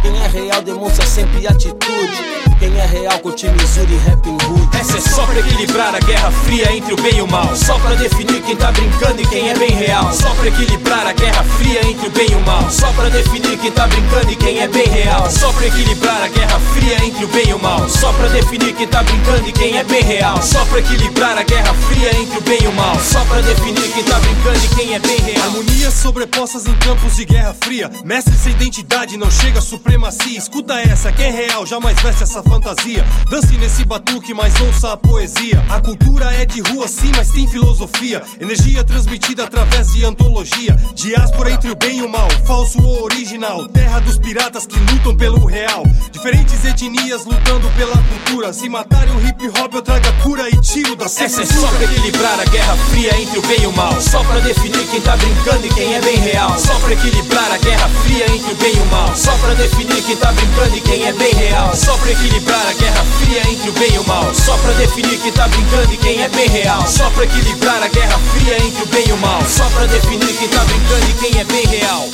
Quem 0.03 0.15
é 0.15 0.27
real 0.27 0.61
demonstra 0.61 1.03
sempre 1.07 1.47
atitude. 1.47 2.37
Quem 2.59 2.75
é 2.79 2.85
real 2.85 3.17
curte 3.19 3.47
Missouri 3.49 3.97
Rap 4.05 4.27
Hood. 4.27 4.77
Essa 4.79 4.97
é 4.97 5.01
só 5.01 5.25
pra 5.25 5.39
equilibrar 5.39 5.95
a 5.95 5.99
guerra 5.99 6.31
fria 6.31 6.71
entre 6.71 6.93
o 6.93 7.01
bem 7.01 7.17
e 7.17 7.21
o 7.21 7.27
mal. 7.27 7.55
Só 7.55 7.79
pra 7.79 7.95
definir 7.95 8.41
quem 8.43 8.55
tá 8.55 8.71
brincando 8.71 9.21
e 9.21 9.25
quem 9.25 9.49
é 9.49 9.57
bem 9.57 9.71
real. 9.71 10.13
Só 10.13 10.29
pra 10.35 10.47
equilibrar 10.47 11.07
a 11.07 11.13
guerra 11.13 11.43
fria 11.43 11.79
entre 11.87 12.07
o 12.07 12.11
bem 12.11 12.27
e 12.29 12.35
o 12.35 12.41
mal. 12.41 12.69
Só 12.69 12.91
pra 12.93 13.09
definir 13.09 13.57
quem 13.57 13.71
tá 13.71 13.87
brincando 13.87 14.31
e 14.31 14.35
quem 14.35 14.59
é 14.59 14.67
bem 14.67 14.87
real. 14.87 15.31
Só 15.31 15.51
pra 15.51 15.65
equilibrar 15.65 16.21
a 16.21 16.27
guerra 16.27 16.59
fria 16.73 17.05
entre 17.05 17.25
o 17.25 17.27
bem 17.27 17.49
e 17.49 17.53
o 17.53 17.59
mal. 17.59 17.89
Só 17.89 18.13
pra 18.13 18.27
definir 18.27 18.73
quem 18.73 18.87
tá 18.87 19.01
brincando 19.01 19.49
e 19.49 19.51
quem 19.51 19.77
é 19.77 19.83
bem 19.83 20.03
real. 20.03 20.41
Só 20.43 20.63
pra 20.65 20.79
equilibrar 20.79 21.37
a 21.37 21.43
guerra 21.43 21.73
fria 21.73 22.15
entre 22.19 22.37
o 22.37 22.41
bem 22.41 22.59
e 22.61 22.67
o 22.67 22.73
mal. 22.73 22.99
Só 22.99 23.19
pra 23.25 23.41
definir 23.41 23.91
quem 23.93 24.03
tá 24.03 24.19
brincando 24.19 24.59
e 24.63 24.75
quem 24.75 24.93
é 24.93 24.99
bem 24.99 25.17
real. 25.17 25.43
Harmonias 25.47 25.93
sobrepostas 25.93 26.67
em 26.67 26.75
campos 26.75 27.15
de 27.15 27.25
guerra 27.25 27.46
fria. 27.53 27.89
Mestre 28.03 28.35
sem 28.35 28.51
identidade, 28.53 29.17
não 29.17 29.29
chega 29.29 29.59
a 29.59 29.61
supremacia. 29.61 30.37
Escuta 30.37 30.79
essa, 30.79 31.11
quem 31.11 31.25
é 31.25 31.31
real 31.31 31.65
jamais 31.65 31.99
veste 32.01 32.23
essa 32.23 32.41
fantasia. 32.43 33.05
Dance 33.29 33.57
nesse 33.57 33.83
batuque, 33.85 34.33
mas 34.33 34.59
ouça 34.61 34.93
a 34.93 34.97
poesia. 34.97 35.63
A 35.69 35.79
cultura 35.81 36.25
é 36.33 36.45
de 36.45 36.61
rua 36.61 36.87
sim, 36.87 37.11
mas 37.15 37.29
tem 37.31 37.47
filosofia. 37.47 38.21
Energia 38.39 38.83
transmitida 38.83 39.43
através 39.43 39.93
de 39.93 40.05
antologia. 40.05 40.75
Diáspora 40.95 41.51
entre 41.51 41.71
o 41.71 41.75
bem 41.75 41.99
e 41.99 42.03
o 42.03 42.09
mal, 42.09 42.29
falso 42.45 42.81
ou 42.81 43.03
original. 43.03 43.67
Terra 43.67 43.99
dos 43.99 44.17
piratas 44.17 44.65
que 44.65 44.79
lutam 44.79 45.15
pelo 45.15 45.45
real. 45.45 45.83
Diferentes 46.11 46.63
etnias 46.65 47.25
lutando 47.25 47.69
pela 47.71 47.97
cultura. 47.97 48.53
Se 48.53 48.69
matarem 48.69 49.13
o 49.15 49.27
hip 49.27 49.47
hop, 49.59 49.73
eu 49.73 49.81
trago 49.81 50.07
a 50.07 50.23
cura 50.23 50.49
e 50.49 50.61
tiro 50.61 50.95
da 50.95 51.05
Essa 51.05 51.25
é 51.25 51.29
censura. 51.29 51.67
só 51.67 51.67
pra 51.67 51.83
equilibrar 51.83 52.39
a 52.39 52.45
guerra 52.45 52.75
fria 52.89 53.21
entre 53.21 53.39
o 53.39 53.41
bem 53.47 53.61
e 53.63 53.67
o 53.67 53.73
mal. 53.73 53.99
Só 54.01 54.23
pra 54.23 54.39
definir 54.39 54.85
quem 54.87 55.01
tá 55.01 55.15
brincando 55.17 55.65
e 55.65 55.69
quem 55.69 55.93
é 55.93 56.01
bem 56.01 56.17
real. 56.17 56.57
Só 56.59 56.73
pra 56.79 56.93
equilibrar 56.93 57.36
a 57.45 57.57
guerra 57.57 57.87
fria 58.03 58.25
entre 58.31 58.51
o 58.51 58.55
bem 58.55 58.73
e 58.75 58.79
o 58.79 58.85
mal. 58.87 59.15
Só 59.15 59.31
pra 59.37 59.53
definir 59.53 60.01
quem 60.01 60.17
tá 60.17 60.31
brincando 60.31 60.75
e 60.75 60.81
quem 60.81 61.05
é 61.05 61.13
bem 61.13 61.33
real. 61.35 61.75
Só 61.75 61.95
pra 61.97 62.11
equilibrar 62.11 62.67
a 62.67 62.73
guerra 62.73 63.05
fria 63.19 63.41
entre 63.51 63.69
o 63.69 63.73
bem 63.73 63.93
e 63.93 63.99
o 63.99 64.07
mal. 64.07 64.33
Só 64.33 64.57
pra 64.57 64.71
definir 64.73 65.19
quem 65.19 65.31
tá 65.31 65.47
brincando 65.47 65.93
e 65.93 65.97
quem 65.97 66.23
é 66.23 66.29
bem 66.29 66.49
real. 66.49 66.87
Só 66.87 67.09
pra 67.11 67.25
equilibrar 67.25 67.83
a 67.83 67.87
guerra 67.87 68.19
fria 68.33 68.57
entre 68.57 68.83
o 68.83 68.87
bem 68.87 69.03
e 69.07 69.11
o 69.11 69.17
mal. 69.17 69.41
Só 69.45 69.65
pra 69.69 69.85
definir 69.85 70.33
quem 70.35 70.47
tá 70.47 70.63
brincando 70.63 71.09
e 71.09 71.13
quem 71.13 71.39
é 71.39 71.43
bem 71.43 71.65
real. 71.67 72.09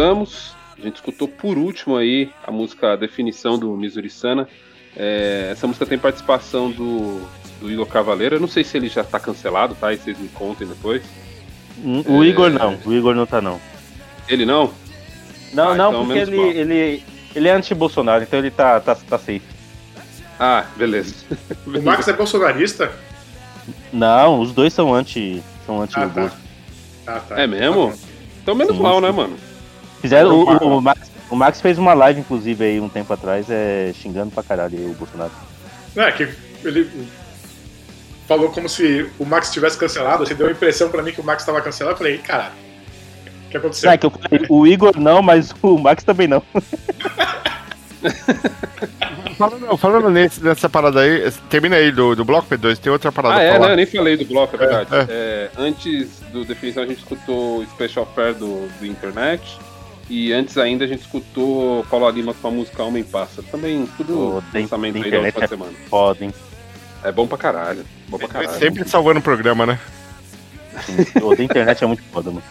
Voltamos. 0.00 0.54
A 0.78 0.82
gente 0.82 0.96
escutou 0.96 1.26
por 1.26 1.56
último 1.56 1.96
aí 1.96 2.30
a 2.46 2.50
música 2.50 2.92
a 2.92 2.96
Definição 2.96 3.58
do 3.58 3.74
Missouri 3.78 4.10
Sana. 4.10 4.46
É, 4.94 5.48
essa 5.52 5.66
música 5.66 5.86
tem 5.86 5.96
participação 5.96 6.70
do, 6.70 7.26
do 7.58 7.70
Igor 7.72 7.86
Cavaleiro. 7.86 8.36
Eu 8.36 8.40
não 8.40 8.46
sei 8.46 8.62
se 8.62 8.76
ele 8.76 8.90
já 8.90 9.02
tá 9.02 9.18
cancelado, 9.18 9.74
tá? 9.74 9.94
E 9.94 9.96
vocês 9.96 10.18
me 10.18 10.28
contem 10.28 10.66
depois. 10.66 11.02
Hum, 11.82 12.04
O 12.06 12.22
É. 12.22 12.26
Igor 12.26 12.50
não, 12.50 12.78
o 12.84 12.92
Igor 12.92 13.14
não 13.14 13.24
tá 13.24 13.40
não. 13.40 13.58
Ele 14.28 14.44
não? 14.44 14.70
Não, 15.54 15.70
Ah, 15.70 15.74
não, 15.74 15.88
então 15.92 16.04
porque 16.04 16.18
ele, 16.20 16.36
mal. 16.36 16.46
ele, 16.50 17.02
ele 17.34 17.48
é 17.48 17.52
anti-Bolsonaro, 17.52 18.22
então 18.22 18.38
ele 18.38 18.50
tá, 18.50 18.78
tá, 18.80 18.94
tá 18.94 19.18
safe. 19.18 19.40
Ah, 20.38 20.66
beleza. 20.76 21.14
O 21.66 21.80
Max 21.82 22.06
é 22.06 22.12
bolsonarista? 22.12 22.92
Não, 23.90 24.40
os 24.40 24.52
dois 24.52 24.74
são 24.74 24.94
anti. 24.94 25.42
São 25.64 25.80
anti 25.80 25.98
Ah, 25.98 26.06
tá. 26.08 26.32
Ah, 27.06 27.20
tá. 27.20 27.40
É 27.40 27.46
mesmo? 27.46 27.94
Então 28.42 28.54
menos 28.54 28.76
Sim, 28.76 28.82
mal, 28.82 28.96
sim. 28.96 29.00
né, 29.00 29.10
mano? 29.10 29.45
Fizeram, 30.06 30.38
o, 30.38 30.52
Então, 30.54 30.68
o, 30.68 30.78
o 30.78 30.82
Max, 30.82 31.10
o 31.30 31.36
Max 31.36 31.60
fez 31.60 31.78
uma 31.78 31.92
live, 31.94 32.20
inclusive, 32.20 32.64
aí 32.64 32.80
um 32.80 32.88
tempo 32.88 33.12
atrás, 33.12 33.46
é, 33.50 33.92
xingando 33.94 34.30
pra 34.30 34.42
caralho 34.42 34.78
aí 34.78 34.86
o 34.86 34.94
Bolsonaro. 34.94 35.32
Não, 35.94 36.04
é 36.04 36.12
que 36.12 36.28
ele 36.64 36.90
falou 38.28 38.50
como 38.50 38.68
se 38.68 39.08
o 39.18 39.24
Max 39.24 39.52
tivesse 39.52 39.76
cancelado, 39.76 40.22
assim, 40.22 40.34
deu 40.34 40.48
a 40.48 40.52
impressão 40.52 40.88
pra 40.88 41.02
mim 41.02 41.12
que 41.12 41.20
o 41.20 41.24
Max 41.24 41.44
tava 41.44 41.60
cancelado. 41.60 41.94
Eu 41.94 41.98
falei, 41.98 42.14
"Ih, 42.16 42.18
caralho, 42.18 42.52
o 43.46 43.50
que 43.50 43.56
aconteceu? 43.56 43.90
É 43.90 43.96
que 43.96 44.06
eu 44.06 44.10
falei, 44.10 44.46
o 44.48 44.66
Igor 44.66 44.98
não, 44.98 45.22
mas 45.22 45.52
o 45.62 45.78
Max 45.78 46.04
também 46.04 46.28
não. 46.28 46.42
Falando, 49.36 49.76
falando 49.76 50.10
nesse, 50.10 50.42
nessa 50.42 50.68
parada 50.68 51.00
aí, 51.00 51.30
termina 51.50 51.76
aí 51.76 51.92
do, 51.92 52.14
do 52.16 52.24
bloco 52.24 52.48
P2, 52.48 52.78
tem 52.78 52.90
outra 52.90 53.12
parada 53.12 53.36
Ah, 53.36 53.42
é, 53.42 53.58
né? 53.58 53.72
Eu 53.72 53.76
nem 53.76 53.84
falei 53.84 54.16
do 54.16 54.24
bloco, 54.24 54.54
é 54.56 54.58
verdade. 54.58 54.88
É, 54.92 55.06
É, 55.10 55.50
antes 55.58 56.20
do 56.32 56.42
Definição, 56.44 56.82
a 56.84 56.86
gente 56.86 56.98
escutou 57.00 57.58
o 57.58 57.66
Special 57.66 58.06
Fair 58.14 58.34
do, 58.34 58.66
do 58.78 58.86
Internet. 58.86 59.58
E 60.08 60.32
antes 60.32 60.56
ainda 60.56 60.84
a 60.84 60.88
gente 60.88 61.00
escutou 61.00 61.84
Paulo 61.90 62.08
Lima 62.10 62.32
com 62.34 62.48
a 62.48 62.50
música 62.50 62.82
Homem 62.82 63.02
Passa. 63.02 63.42
Também 63.42 63.88
tudo 63.96 64.36
O 64.36 64.40
da, 64.52 64.60
lançamento 64.60 64.98
da 64.98 65.04
aí 65.04 65.10
da 65.10 65.18
última 65.18 65.44
é 65.44 65.48
semana. 65.48 65.72
foda, 65.88 66.24
hein? 66.24 66.32
É 67.02 67.10
bom 67.12 67.26
pra 67.26 67.38
caralho. 67.38 67.84
Bom 68.08 68.18
pra 68.18 68.28
caralho. 68.28 68.58
Sempre 68.58 68.88
salvando 68.88 69.18
o 69.18 69.22
programa, 69.22 69.66
né? 69.66 69.78
O 71.22 71.34
da 71.34 71.42
internet 71.42 71.82
é 71.82 71.86
muito 71.86 72.02
foda, 72.12 72.30
mano. 72.30 72.42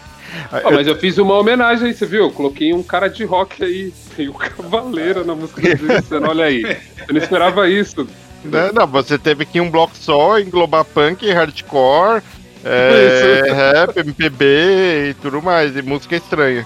Ó, 0.64 0.72
mas 0.72 0.88
eu 0.88 0.98
fiz 0.98 1.18
uma 1.18 1.38
homenagem 1.38 1.88
aí, 1.88 1.94
você 1.94 2.06
viu? 2.06 2.24
Eu 2.24 2.32
coloquei 2.32 2.74
um 2.74 2.84
cara 2.84 3.08
de 3.08 3.24
rock 3.24 3.64
aí. 3.64 3.94
Tem 4.16 4.28
o 4.30 4.34
Cavaleiro 4.34 5.24
na 5.24 5.36
música 5.36 5.76
do 5.76 5.94
Luciano, 5.94 6.30
olha 6.30 6.46
aí. 6.46 6.64
Eu 7.08 7.14
não 7.14 7.22
esperava 7.22 7.70
isso. 7.70 8.08
Não, 8.44 8.72
não, 8.74 8.88
você 8.88 9.18
teve 9.18 9.46
que 9.46 9.58
ir 9.58 9.62
um 9.62 9.72
bloco 9.72 9.96
só, 9.96 10.40
englobar 10.40 10.86
punk, 10.86 11.28
hardcore, 11.32 12.22
é, 12.64 13.52
rap, 13.52 13.98
MPB 13.98 15.10
e 15.10 15.14
tudo 15.16 15.42
mais, 15.42 15.76
e 15.76 15.82
música 15.82 16.16
estranha. 16.16 16.66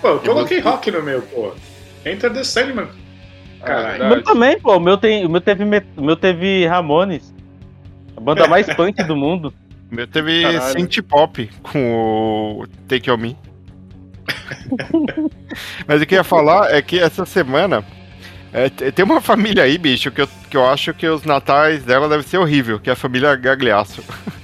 Pô, 0.00 0.08
eu 0.08 0.20
coloquei 0.20 0.60
rock 0.60 0.90
no 0.90 1.02
meu, 1.02 1.22
pô. 1.22 1.52
Enter 2.06 2.32
the 2.32 2.44
Sandman. 2.44 2.88
Caralho. 3.64 4.04
O 4.04 4.08
meu 4.08 4.22
também, 4.22 4.58
pô. 4.60 4.76
O 4.76 4.80
meu, 4.80 4.96
tem, 4.96 5.26
o 5.26 5.28
meu, 5.28 5.40
teve, 5.40 5.64
o 5.96 6.02
meu 6.02 6.16
teve 6.16 6.66
Ramones. 6.66 7.34
A 8.16 8.20
banda 8.20 8.46
mais 8.48 8.72
punk 8.74 9.02
do 9.04 9.16
mundo. 9.16 9.52
O 9.90 9.94
meu 9.94 10.06
teve 10.06 10.42
synth 10.72 11.02
pop 11.02 11.50
com 11.62 12.60
o 12.62 12.66
Take 12.86 13.10
On 13.10 13.16
Me. 13.16 13.36
Mas 15.86 16.02
o 16.02 16.06
que 16.06 16.14
eu 16.14 16.18
ia 16.18 16.24
falar 16.24 16.74
é 16.74 16.82
que 16.82 16.98
essa 16.98 17.24
semana 17.24 17.84
é, 18.52 18.68
te- 18.68 18.92
tem 18.92 19.04
uma 19.04 19.20
família 19.20 19.64
aí, 19.64 19.78
bicho, 19.78 20.10
que 20.10 20.20
eu, 20.22 20.28
que 20.50 20.56
eu 20.56 20.68
acho 20.68 20.92
que 20.94 21.06
os 21.06 21.24
natais 21.24 21.84
dela 21.84 22.08
devem 22.08 22.24
ser 22.26 22.38
horrível, 22.38 22.78
que 22.78 22.90
é 22.90 22.92
a 22.92 22.96
família 22.96 23.34
Gagliasso. 23.34 24.02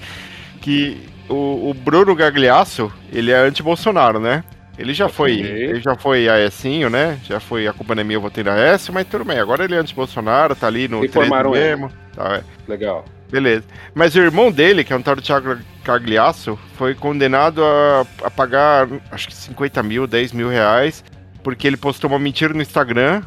que 0.61 1.03
o, 1.29 1.71
o 1.71 1.75
Bruno 1.75 2.15
Gagliasso, 2.15 2.93
ele 3.13 3.31
é 3.31 3.37
anti-Bolsonaro, 3.37 4.19
né? 4.19 4.43
Ele 4.77 4.93
já 4.93 5.09
foi, 5.09 5.33
ele 5.41 5.81
já 5.81 5.95
foi 5.95 6.29
aecinho, 6.29 6.91
né? 6.91 7.19
Já 7.25 7.39
foi 7.39 7.67
a 7.69 7.73
culpa 7.73 7.95
não 7.95 8.01
é 8.01 8.05
minha, 8.05 8.17
eu 8.17 8.21
votei 8.21 8.43
na 8.43 8.55
Aécio, 8.55 8.93
mas 8.93 9.07
tudo 9.07 9.25
bem. 9.25 9.39
Agora 9.39 9.65
ele 9.65 9.75
é 9.75 9.79
anti-Bolsonaro, 9.79 10.57
tá 10.57 10.67
ali 10.67 10.89
no 10.89 11.01
Reformaram 11.01 11.53
13 11.53 11.67
ele. 11.67 11.77
mesmo. 11.77 11.93
Tá, 12.15 12.37
é. 12.37 12.43
Legal. 12.69 13.05
Beleza. 13.31 13.65
Mas 13.95 14.15
o 14.15 14.21
irmão 14.21 14.51
dele, 14.51 14.83
que 14.83 14.93
é 14.93 14.97
um 14.97 15.03
tal 15.03 15.17
do 15.17 15.23
Thiago 15.23 15.59
Cagliasso, 15.85 16.59
foi 16.77 16.95
condenado 16.95 17.65
a, 17.65 18.07
a 18.25 18.31
pagar, 18.31 18.89
acho 19.13 19.29
que 19.29 19.35
50 19.35 19.83
mil, 19.83 20.07
10 20.07 20.33
mil 20.33 20.49
reais, 20.49 21.05
porque 21.43 21.67
ele 21.67 21.77
postou 21.77 22.11
uma 22.11 22.19
mentira 22.19 22.53
no 22.53 22.63
Instagram 22.63 23.23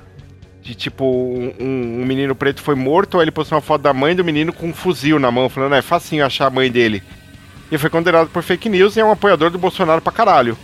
de 0.62 0.76
tipo, 0.76 1.06
um, 1.06 2.02
um 2.02 2.06
menino 2.06 2.36
preto 2.36 2.62
foi 2.62 2.76
morto, 2.76 3.18
aí 3.18 3.24
ele 3.24 3.32
postou 3.32 3.56
uma 3.56 3.62
foto 3.62 3.84
da 3.84 3.94
mãe 3.94 4.14
do 4.14 4.26
menino 4.26 4.52
com 4.52 4.68
um 4.68 4.74
fuzil 4.74 5.18
na 5.18 5.32
mão, 5.32 5.48
falando, 5.48 5.76
é 5.76 5.82
facinho 5.82 6.26
achar 6.26 6.48
a 6.48 6.50
mãe 6.50 6.70
dele. 6.70 7.02
E 7.72 7.78
foi 7.78 7.90
condenado 7.90 8.30
por 8.30 8.44
fake 8.44 8.68
news 8.68 8.98
e 8.98 9.00
é 9.00 9.06
um 9.06 9.12
apoiador 9.12 9.50
do 9.50 9.58
Bolsonaro 9.58 10.02
pra 10.02 10.12
caralho. 10.12 10.58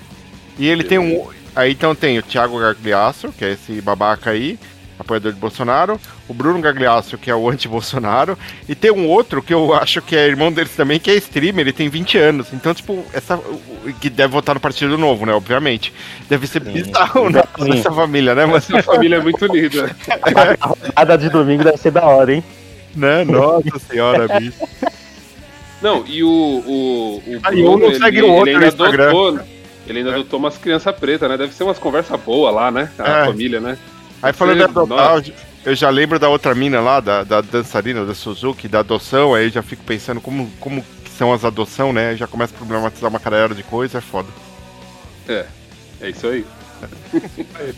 E 0.58 0.68
ele 0.68 0.84
tem 0.84 0.98
um. 1.00 1.28
Aí 1.56 1.72
então 1.72 1.94
tem 1.94 2.18
o 2.18 2.24
Thiago 2.24 2.60
Gagliasso, 2.60 3.32
que 3.38 3.46
é 3.46 3.52
esse 3.52 3.80
babaca 3.82 4.32
aí, 4.32 4.58
apoiador 4.98 5.32
de 5.34 5.40
Bolsonaro, 5.40 6.00
o 6.28 6.34
Bruno 6.34 6.60
Gagliasso, 6.60 7.18
que 7.18 7.30
é 7.30 7.36
o 7.36 7.48
anti-Bolsonaro, 7.50 8.38
e 8.68 8.74
tem 8.74 8.92
um 8.92 9.08
outro 9.08 9.42
que 9.42 9.54
eu 9.54 9.74
acho 9.74 10.02
que 10.02 10.16
é 10.16 10.28
irmão 10.28 10.52
deles 10.52 10.76
também, 10.76 11.00
que 11.00 11.12
é 11.12 11.16
streamer, 11.16 11.62
ele 11.66 11.74
tem 11.74 11.90
20 11.90 12.18
anos. 12.18 12.48
Então, 12.54 12.74
tipo, 12.74 13.04
essa. 13.14 13.36
o- 13.38 13.62
Que 14.00 14.10
deve 14.10 14.32
votar 14.34 14.56
no 14.56 14.62
Partido 14.62 14.98
Novo, 14.98 15.26
né? 15.26 15.34
Obviamente. 15.34 15.94
Deve 16.30 16.48
ser 16.48 16.62
bizarro 16.62 17.30
né, 17.30 17.44
Sim. 17.60 17.80
essa 17.80 17.92
família, 17.92 18.34
né? 18.34 18.46
Mas 18.46 18.70
Essa 18.70 18.82
família 18.84 19.18
é 19.18 19.22
muito 19.22 19.46
linda. 19.46 19.96
A 20.60 20.68
rodada 20.68 21.18
de 21.18 21.30
domingo 21.30 21.64
deve 21.64 21.78
ser 21.78 21.92
da 21.92 22.06
hora, 22.06 22.34
hein? 22.34 22.44
Né? 22.96 23.24
Nossa 23.26 23.78
senhora, 23.90 24.28
bicho. 24.40 24.58
Não, 25.82 26.06
e 26.08 26.24
o. 26.24 26.30
o, 26.30 27.18
o 27.28 27.40
Aí 27.44 27.62
um 27.64 27.78
não 27.78 27.88
ele, 27.90 28.00
segue 28.00 28.22
o 28.22 28.26
ele 28.26 28.32
outro 28.32 28.50
ainda 28.54 28.60
no 28.62 28.68
Instagram. 28.68 29.04
adotou. 29.10 29.40
Ele 29.88 30.00
ainda 30.00 30.12
adotou 30.14 30.40
umas 30.40 30.58
crianças 30.58 30.96
pretas, 30.96 31.30
né? 31.30 31.38
Deve 31.38 31.54
ser 31.54 31.64
umas 31.64 31.78
conversas 31.80 32.20
boas 32.22 32.54
lá, 32.54 32.72
né? 32.72 32.90
A 32.98 33.10
É. 33.22 33.26
família, 33.26 33.60
né? 33.60 33.78
Aí 34.22 34.32
falando 34.32 34.58
de 34.58 34.64
adotar, 34.64 35.22
eu 35.66 35.76
já- 35.76 35.90
lembro 35.90 36.18
da 36.18 36.30
outra 36.30 36.56
mina 36.56 36.80
lá, 36.80 37.00
da, 37.02 37.24
da 37.24 37.42
dançarina, 37.42 38.06
da 38.06 38.14
Suzuki, 38.16 38.68
da 38.70 38.80
adoção, 38.80 39.34
aí 39.34 39.46
eu 39.46 39.50
já 39.50 39.62
fico 39.62 39.84
pensando 39.84 40.22
como, 40.22 40.50
como 40.60 40.82
que 41.04 41.10
são 41.12 41.34
as 41.34 41.44
adoção, 41.44 41.92
né? 41.92 42.16
Já 42.16 42.26
começa 42.28 42.54
a 42.54 42.58
problematizar 42.58 43.10
uma 43.10 43.20
caralhada 43.20 43.54
de 43.54 43.64
coisa, 43.64 43.98
é 43.98 44.02
foda. 44.02 44.30
É, 45.28 45.46
é 46.02 46.10
isso 46.10 46.28
aí. 46.28 46.46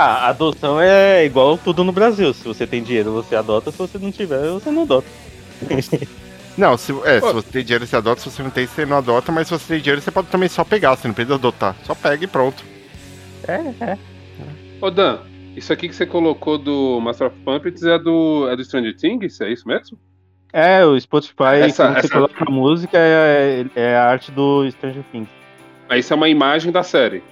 Ah, 0.00 0.26
a 0.26 0.28
adoção 0.28 0.80
é 0.80 1.24
igual 1.24 1.58
tudo 1.58 1.82
no 1.82 1.90
Brasil. 1.90 2.32
Se 2.32 2.44
você 2.44 2.68
tem 2.68 2.84
dinheiro, 2.84 3.10
você 3.12 3.34
adota. 3.34 3.72
Se 3.72 3.78
você 3.78 3.98
não 3.98 4.12
tiver, 4.12 4.48
você 4.50 4.70
não 4.70 4.82
adota. 4.82 5.08
Não, 6.58 6.76
se, 6.76 6.92
é, 7.04 7.20
se 7.20 7.32
você 7.32 7.50
tem 7.52 7.64
dinheiro, 7.64 7.86
você 7.86 7.96
adota, 7.96 8.20
se 8.20 8.30
você 8.30 8.42
não 8.42 8.50
tem, 8.50 8.66
você 8.66 8.84
não 8.84 8.98
adota, 8.98 9.30
mas 9.30 9.46
se 9.46 9.52
você 9.56 9.74
tem 9.74 9.80
dinheiro, 9.80 10.00
você 10.02 10.10
pode 10.10 10.26
também 10.28 10.48
só 10.48 10.64
pegar, 10.64 10.96
você 10.96 11.06
não 11.06 11.14
precisa 11.14 11.36
adotar. 11.36 11.76
Só 11.84 11.94
pega 11.94 12.24
e 12.24 12.26
pronto. 12.26 12.62
É, 13.46 13.84
é. 13.84 13.98
Ô 14.80 14.90
Dan, 14.90 15.18
isso 15.56 15.72
aqui 15.72 15.88
que 15.88 15.94
você 15.94 16.04
colocou 16.04 16.58
do 16.58 17.00
Master 17.00 17.28
of 17.28 17.36
Puppets 17.44 17.82
é 17.84 17.98
do, 17.98 18.48
é 18.50 18.56
do 18.56 18.64
Stranger 18.64 18.96
Things? 18.96 19.40
É 19.40 19.50
isso 19.50 19.66
mesmo? 19.68 19.96
É, 20.52 20.84
o 20.84 20.98
Spotify, 21.00 21.60
Essa- 21.62 21.84
quando 21.84 21.92
você 21.94 21.98
essa- 22.06 22.08
coloca 22.14 22.44
a 22.44 22.50
música, 22.50 22.98
é, 22.98 23.64
é 23.76 23.96
a 23.96 24.04
arte 24.10 24.32
do 24.32 24.68
Stranger 24.70 25.04
Things. 25.12 25.28
Aí 25.88 26.00
isso 26.00 26.12
é 26.12 26.16
uma 26.16 26.28
imagem 26.28 26.72
da 26.72 26.82
série. 26.82 27.22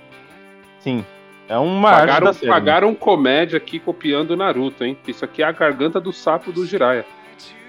Sim. 0.81 1.05
É 1.49 1.57
uma 1.59 1.91
Pagaram, 1.91 2.12
arte 2.12 2.24
da 2.24 2.33
série. 2.33 2.47
pagaram 2.49 2.95
comédia 2.95 3.57
aqui 3.57 3.79
copiando 3.81 4.33
o 4.33 4.37
Naruto, 4.37 4.85
hein? 4.85 4.97
Isso 5.07 5.24
aqui 5.24 5.43
é 5.43 5.47
a 5.47 5.53
garganta 5.53 6.01
do 6.01 6.12
sapo 6.12 6.53
do 6.53 6.64
Jiraiya. 6.66 7.05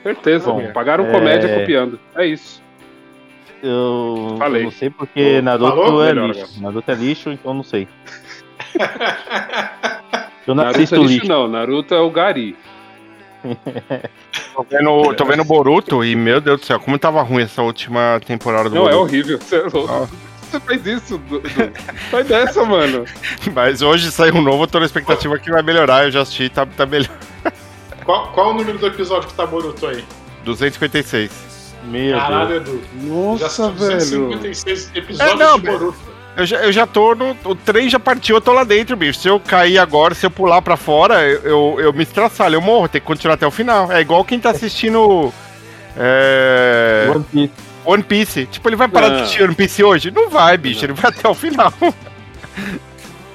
Certeza, 0.04 0.52
Bom, 0.52 0.72
pagaram 0.74 1.06
é- 1.08 1.12
comédia 1.12 1.60
copiando. 1.60 2.00
É 2.16 2.26
isso. 2.26 2.62
Eu, 3.62 4.36
Falei. 4.38 4.64
não 4.64 4.72
sei 4.72 4.90
porque 4.90 5.42
Naruto 5.42 5.70
falou? 5.76 6.04
é 6.04 6.08
Melhor 6.14 6.28
lixo. 6.28 6.42
agora. 6.44 6.62
Naruto 6.62 6.92
é 6.92 6.96
lixo, 6.96 7.30
então 7.32 7.54
não 7.54 7.64
sei. 7.64 7.88
eu 10.48 10.56
não 10.56 10.64
Naruto 10.64 10.78
assisto 10.78 10.96
é 10.96 11.00
lixo, 11.00 11.14
lixo. 11.14 11.28
não. 11.28 11.48
Naruto 11.48 11.94
é 11.96 12.00
o 12.00 12.10
Gari. 12.12 12.56
Tô 14.54 14.64
vendo, 14.70 15.14
tô 15.16 15.26
vendo 15.26 15.44
Boruto 15.44 16.04
e, 16.04 16.16
meu 16.16 16.40
Deus 16.42 16.60
do 16.62 16.66
céu, 16.66 16.80
como 16.80 16.98
tava 17.00 17.22
ruim 17.22 17.44
essa 17.44 17.62
última 17.62 18.20
temporada 18.26 18.70
do 18.70 18.76
Não, 18.76 18.88
é 18.88 18.92
Boruto. 18.92 19.04
horrível. 19.04 19.40
Você 19.40 19.56
é 19.58 19.62
louco. 19.64 20.10
Você 20.42 20.60
faz 20.62 20.86
isso, 20.86 21.18
Du- 21.18 21.40
Du? 21.42 21.50
Sai 22.10 22.24
dessa, 22.24 22.64
mano. 22.64 23.06
Mas 23.54 23.82
hoje 23.82 24.12
saiu 24.12 24.36
um 24.36 24.42
novo, 24.42 24.64
eu 24.64 24.68
tô 24.68 24.80
na 24.80 24.86
expectativa 24.86 25.38
que 25.38 25.52
vai 25.52 25.62
melhorar, 25.62 26.06
eu 26.06 26.12
já 26.12 26.22
assisti, 26.22 26.48
tá, 26.50 26.66
tá 26.66 26.86
melhor. 26.86 27.10
Qual, 28.08 28.28
qual 28.30 28.50
o 28.52 28.54
número 28.54 28.78
do 28.80 28.88
episódio 28.88 29.28
que 29.28 29.36
tá 29.36 29.46
Boruto 29.46 29.86
aí? 29.86 30.04
256. 30.46 31.76
Meu 31.84 32.18
Caralho, 32.18 32.56
Edu. 32.56 32.82
Nossa, 33.04 33.64
Já 33.66 33.70
velho. 33.70 34.00
256 34.30 34.92
episódios 34.96 35.20
É, 35.34 35.36
não, 35.36 35.60
de 35.60 35.66
Boruto. 35.68 36.00
Eu 36.38 36.46
já, 36.46 36.58
eu 36.58 36.72
já 36.72 36.88
tô 36.88 37.14
no. 37.16 37.36
O 37.44 37.54
trem 37.56 37.90
já 37.90 38.00
partiu, 38.00 38.38
eu 38.38 38.42
tô 38.42 38.54
lá 38.54 38.64
dentro, 38.64 38.96
bicho. 38.96 39.20
Se 39.20 39.28
eu 39.28 39.40
cair 39.40 39.78
agora, 39.78 40.16
se 40.16 40.26
eu 40.26 40.32
pular 40.32 40.62
pra 40.62 40.78
fora, 40.78 41.22
eu, 41.28 41.42
eu, 41.44 41.80
eu 41.82 41.94
me 41.94 42.04
estraçalho, 42.04 42.56
eu 42.56 42.62
morro, 42.62 42.88
tem 42.88 43.02
que 43.02 43.08
continuar 43.08 43.34
até 43.36 43.46
o 43.46 43.52
final. 43.52 43.92
É 43.92 44.00
igual 44.02 44.24
quem 44.24 44.40
tá 44.40 44.52
assistindo. 44.52 45.34
É. 45.98 47.08
One 47.14 47.24
Piece. 47.26 47.52
One 47.84 48.04
Piece. 48.04 48.46
Tipo, 48.46 48.70
ele 48.70 48.76
vai 48.78 48.88
parar 48.88 49.10
de 49.10 49.16
Não. 49.16 49.22
assistir 49.24 49.44
One 49.44 49.56
Piece 49.56 49.84
hoje? 49.84 50.12
Não 50.12 50.30
vai, 50.30 50.58
bicho, 50.58 50.86
ele 50.86 50.94
vai 50.94 51.12
até 51.12 51.28
o 51.28 51.34
final. 51.34 51.74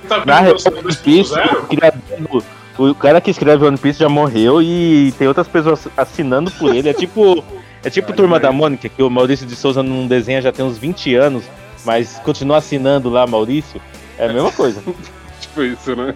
Tá 0.09 0.25
Na 0.25 0.41
One 0.41 0.97
Piece, 1.03 1.33
o, 1.33 1.67
criador- 1.67 2.43
o 2.79 2.95
cara 2.95 3.21
que 3.21 3.31
escreve 3.31 3.65
One 3.65 3.77
Piece 3.79 3.99
já 4.01 4.09
morreu 4.09 4.63
e 4.63 5.13
tem 5.19 5.29
outras 5.29 5.49
pessoas 5.49 5.87
assinando 5.97 6.51
por 6.53 6.75
ele. 6.75 6.89
É 6.89 6.95
tipo. 6.95 7.43
É 7.85 7.91
tipo 7.91 8.13
Turma 8.13 8.39
da 8.39 8.53
Mônica, 8.53 8.89
que 8.89 9.03
o 9.03 9.11
Maurício 9.11 9.45
de 9.47 9.57
Souza 9.57 9.83
não 9.83 10.07
desenha 10.07 10.41
já 10.41 10.53
tem 10.53 10.65
uns 10.65 10.79
20 10.79 11.17
anos, 11.17 11.45
mas 11.85 12.21
continua 12.25 12.59
assinando 12.59 13.11
lá, 13.11 13.27
Maurício. 13.27 13.81
É 14.17 14.27
a 14.27 14.33
mesma 14.33 14.53
coisa. 14.53 14.81
Tipo 15.41 15.63
isso, 15.65 15.97
né? 15.97 16.15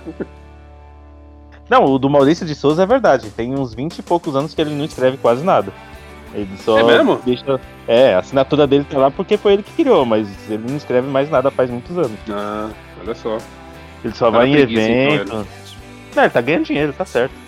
Não, 1.69 1.85
o 1.85 1.99
do 1.99 2.09
Maurício 2.09 2.47
de 2.47 2.55
Souza 2.55 2.85
é 2.85 2.87
verdade. 2.87 3.31
Tem 3.31 3.53
uns 3.53 3.75
20 3.75 3.99
e 3.99 4.03
poucos 4.03 4.37
anos 4.37 4.55
que 4.55 4.61
ele 4.61 4.73
não 4.75 4.85
escreve 4.85 5.17
quase 5.17 5.43
nada. 5.45 5.73
Ele 6.33 6.49
só 6.59 6.79
É 6.79 6.85
mesmo? 6.85 7.21
deixa. 7.25 7.61
É, 7.89 8.15
a 8.15 8.21
assinatura 8.21 8.67
dele 8.67 8.87
tá 8.89 8.99
lá 8.99 9.11
porque 9.11 9.37
foi 9.37 9.55
ele 9.55 9.63
que 9.65 9.73
criou, 9.73 10.05
mas 10.07 10.29
ele 10.49 10.63
não 10.69 10.77
escreve 10.77 11.09
mais 11.09 11.29
nada 11.29 11.51
faz 11.51 11.69
muitos 11.69 11.99
anos. 11.99 12.17
Ah, 12.31 12.69
olha 13.01 13.15
só. 13.15 13.39
Ele 14.05 14.15
só 14.15 14.31
Tá 14.31 14.39
vai 14.39 14.49
em 14.49 14.53
preguiça, 14.53 14.91
então. 15.25 15.47
Não, 16.17 16.23
ele 16.25 16.31
tá 16.31 16.41
ganhando 16.41 16.65
dinheiro, 16.65 16.93
tá 16.93 17.05
certo. 17.05 17.33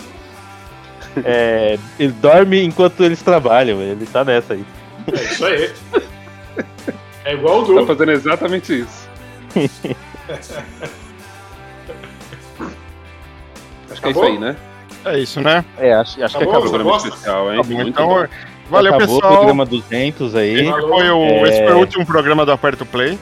É, 1.24 1.76
ele 1.98 2.12
dorme 2.12 2.62
enquanto 2.62 3.02
eles 3.02 3.20
trabalham, 3.22 3.80
ele 3.82 4.06
tá 4.06 4.24
nessa 4.24 4.54
aí. 4.54 4.64
É 5.12 5.14
isso 5.20 5.44
aí. 5.44 5.72
É 7.24 7.32
igual 7.34 7.62
o 7.62 7.66
Tá 7.74 7.80
Du. 7.80 7.86
fazendo 7.86 8.12
exatamente 8.12 8.80
isso. 8.82 9.08
Acho 13.90 14.00
que 14.00 14.08
é 14.08 14.10
isso 14.10 14.20
Acabou? 14.20 14.24
aí, 14.24 14.38
né? 14.38 14.56
É 15.04 15.18
isso, 15.18 15.40
né? 15.40 15.64
É, 15.78 15.92
acho, 15.94 16.22
acho 16.22 16.36
que 16.36 16.44
Acabou? 16.44 16.50
acabou. 16.50 16.70
Programa 16.70 16.90
gosta? 16.92 17.08
especial, 17.08 17.52
hein? 17.52 17.56
Tá 17.62 17.68
bom, 17.68 17.82
então, 17.82 18.08
bom. 18.08 18.26
valeu, 18.70 18.94
acabou 18.94 19.16
o 19.16 19.20
pessoal. 19.20 19.36
programa 19.38 19.66
200 19.66 20.34
aí. 20.36 20.54
Esse 20.60 20.70
foi, 20.80 21.10
o, 21.10 21.22
É. 21.24 21.42
esse 21.48 21.64
foi 21.64 21.72
o 21.74 21.78
último 21.78 22.06
programa 22.06 22.44
do 22.46 22.52
Aperto 22.52 22.84
Play. 22.86 23.18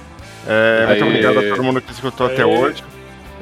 É, 0.49 0.87
muito 0.87 1.05
obrigado 1.05 1.39
a 1.39 1.43
todo 1.43 1.63
mundo 1.65 1.81
que 1.81 1.93
escutou 1.93 2.27
até 2.27 2.45
hoje. 2.45 2.83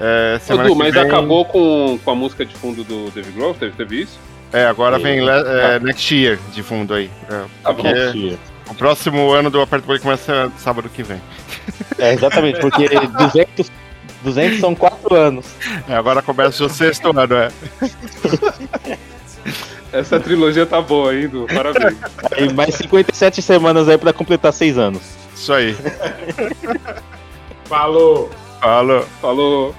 É, 0.01 0.39
mas 0.77 0.93
vem- 0.95 1.03
acabou 1.03 1.45
com, 1.45 1.99
com 2.05 2.11
a 2.11 2.15
música 2.15 2.45
de 2.45 2.55
fundo 2.55 2.83
do 2.85 3.11
Dave 3.11 3.31
Grohl? 3.33 3.55
Teve, 3.55 3.73
teve 3.77 4.03
isso? 4.03 4.19
É, 4.53 4.66
agora 4.66 4.99
vem 4.99 5.21
le- 5.25 5.31
é, 5.31 5.79
Tá. 5.79 5.85
Next 5.85 6.15
Year 6.15 6.39
de 6.53 6.62
fundo 6.62 6.95
aí. 6.95 7.11
É, 7.31 7.45
Tá 7.62 7.73
bom. 7.73 7.83
porque 7.83 8.37
o 8.71 8.75
próximo 8.75 9.31
ano 9.33 9.51
do 9.51 9.61
Aperto 9.61 9.87
Play 9.87 9.99
começa 9.99 10.51
sábado 10.59 10.89
que 10.89 11.03
vem. 11.03 11.21
É, 11.99 12.12
exatamente, 12.12 12.61
porque 12.61 12.89
200, 13.19 13.71
200 14.23 14.61
são 14.61 14.75
4 14.75 15.15
anos. 15.15 15.47
É, 15.89 15.95
agora 15.97 16.23
começa 16.23 16.65
o 16.65 16.69
sexto 16.69 17.11
ano, 17.16 17.35
é. 17.37 17.49
Essa 19.93 20.19
trilogia 20.19 20.66
tá 20.66 20.81
boa, 20.81 21.15
hein, 21.15 21.29
Du? 21.29 21.47
Parabéns. 21.47 21.97
Aí 22.37 22.53
mais 22.53 22.75
57 22.75 23.41
semanas 23.41 23.89
aí 23.89 23.97
pra 23.97 24.12
completar 24.12 24.53
6 24.53 24.77
anos. 24.77 25.03
Isso 25.37 25.53
aí. 25.53 25.77
Falou. 27.65 28.31
Falou. 28.65 29.03
Falou. 29.20 29.74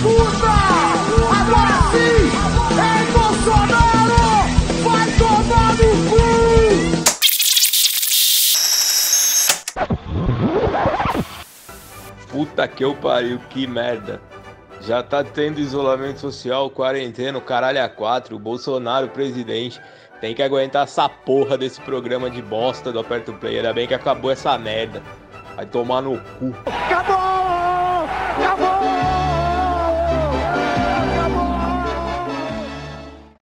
Puta! 0.00 0.48
Agora 1.36 1.76
sim! 1.92 2.24
Ei, 2.72 3.04
Bolsonaro! 3.12 4.22
Vai 4.82 5.08
tomar 5.18 5.70
no 5.76 5.90
cu! 6.08 6.24
Puta 12.30 12.64
que 12.66 12.82
eu 12.82 12.94
pariu, 12.94 13.38
que 13.50 13.66
merda. 13.66 14.22
Já 14.80 15.02
tá 15.02 15.22
tendo 15.22 15.60
isolamento 15.60 16.20
social, 16.20 16.70
quarentena, 16.70 17.36
o 17.36 17.42
caralho 17.42 17.84
a 17.84 17.90
quatro, 17.90 18.36
o 18.36 18.38
Bolsonaro 18.38 19.08
presidente. 19.08 19.78
Tem 20.20 20.34
que 20.34 20.42
aguentar 20.42 20.84
essa 20.84 21.08
porra 21.08 21.56
desse 21.56 21.80
programa 21.80 22.28
de 22.28 22.42
bosta 22.42 22.90
do 22.90 22.98
Aperto 22.98 23.32
Play. 23.34 23.56
Ainda 23.56 23.72
bem 23.72 23.86
que 23.86 23.94
acabou 23.94 24.30
essa 24.30 24.58
merda. 24.58 25.02
Vai 25.54 25.66
tomar 25.66 26.02
no 26.02 26.18
cu. 26.38 26.54
Acabou! 26.66 27.37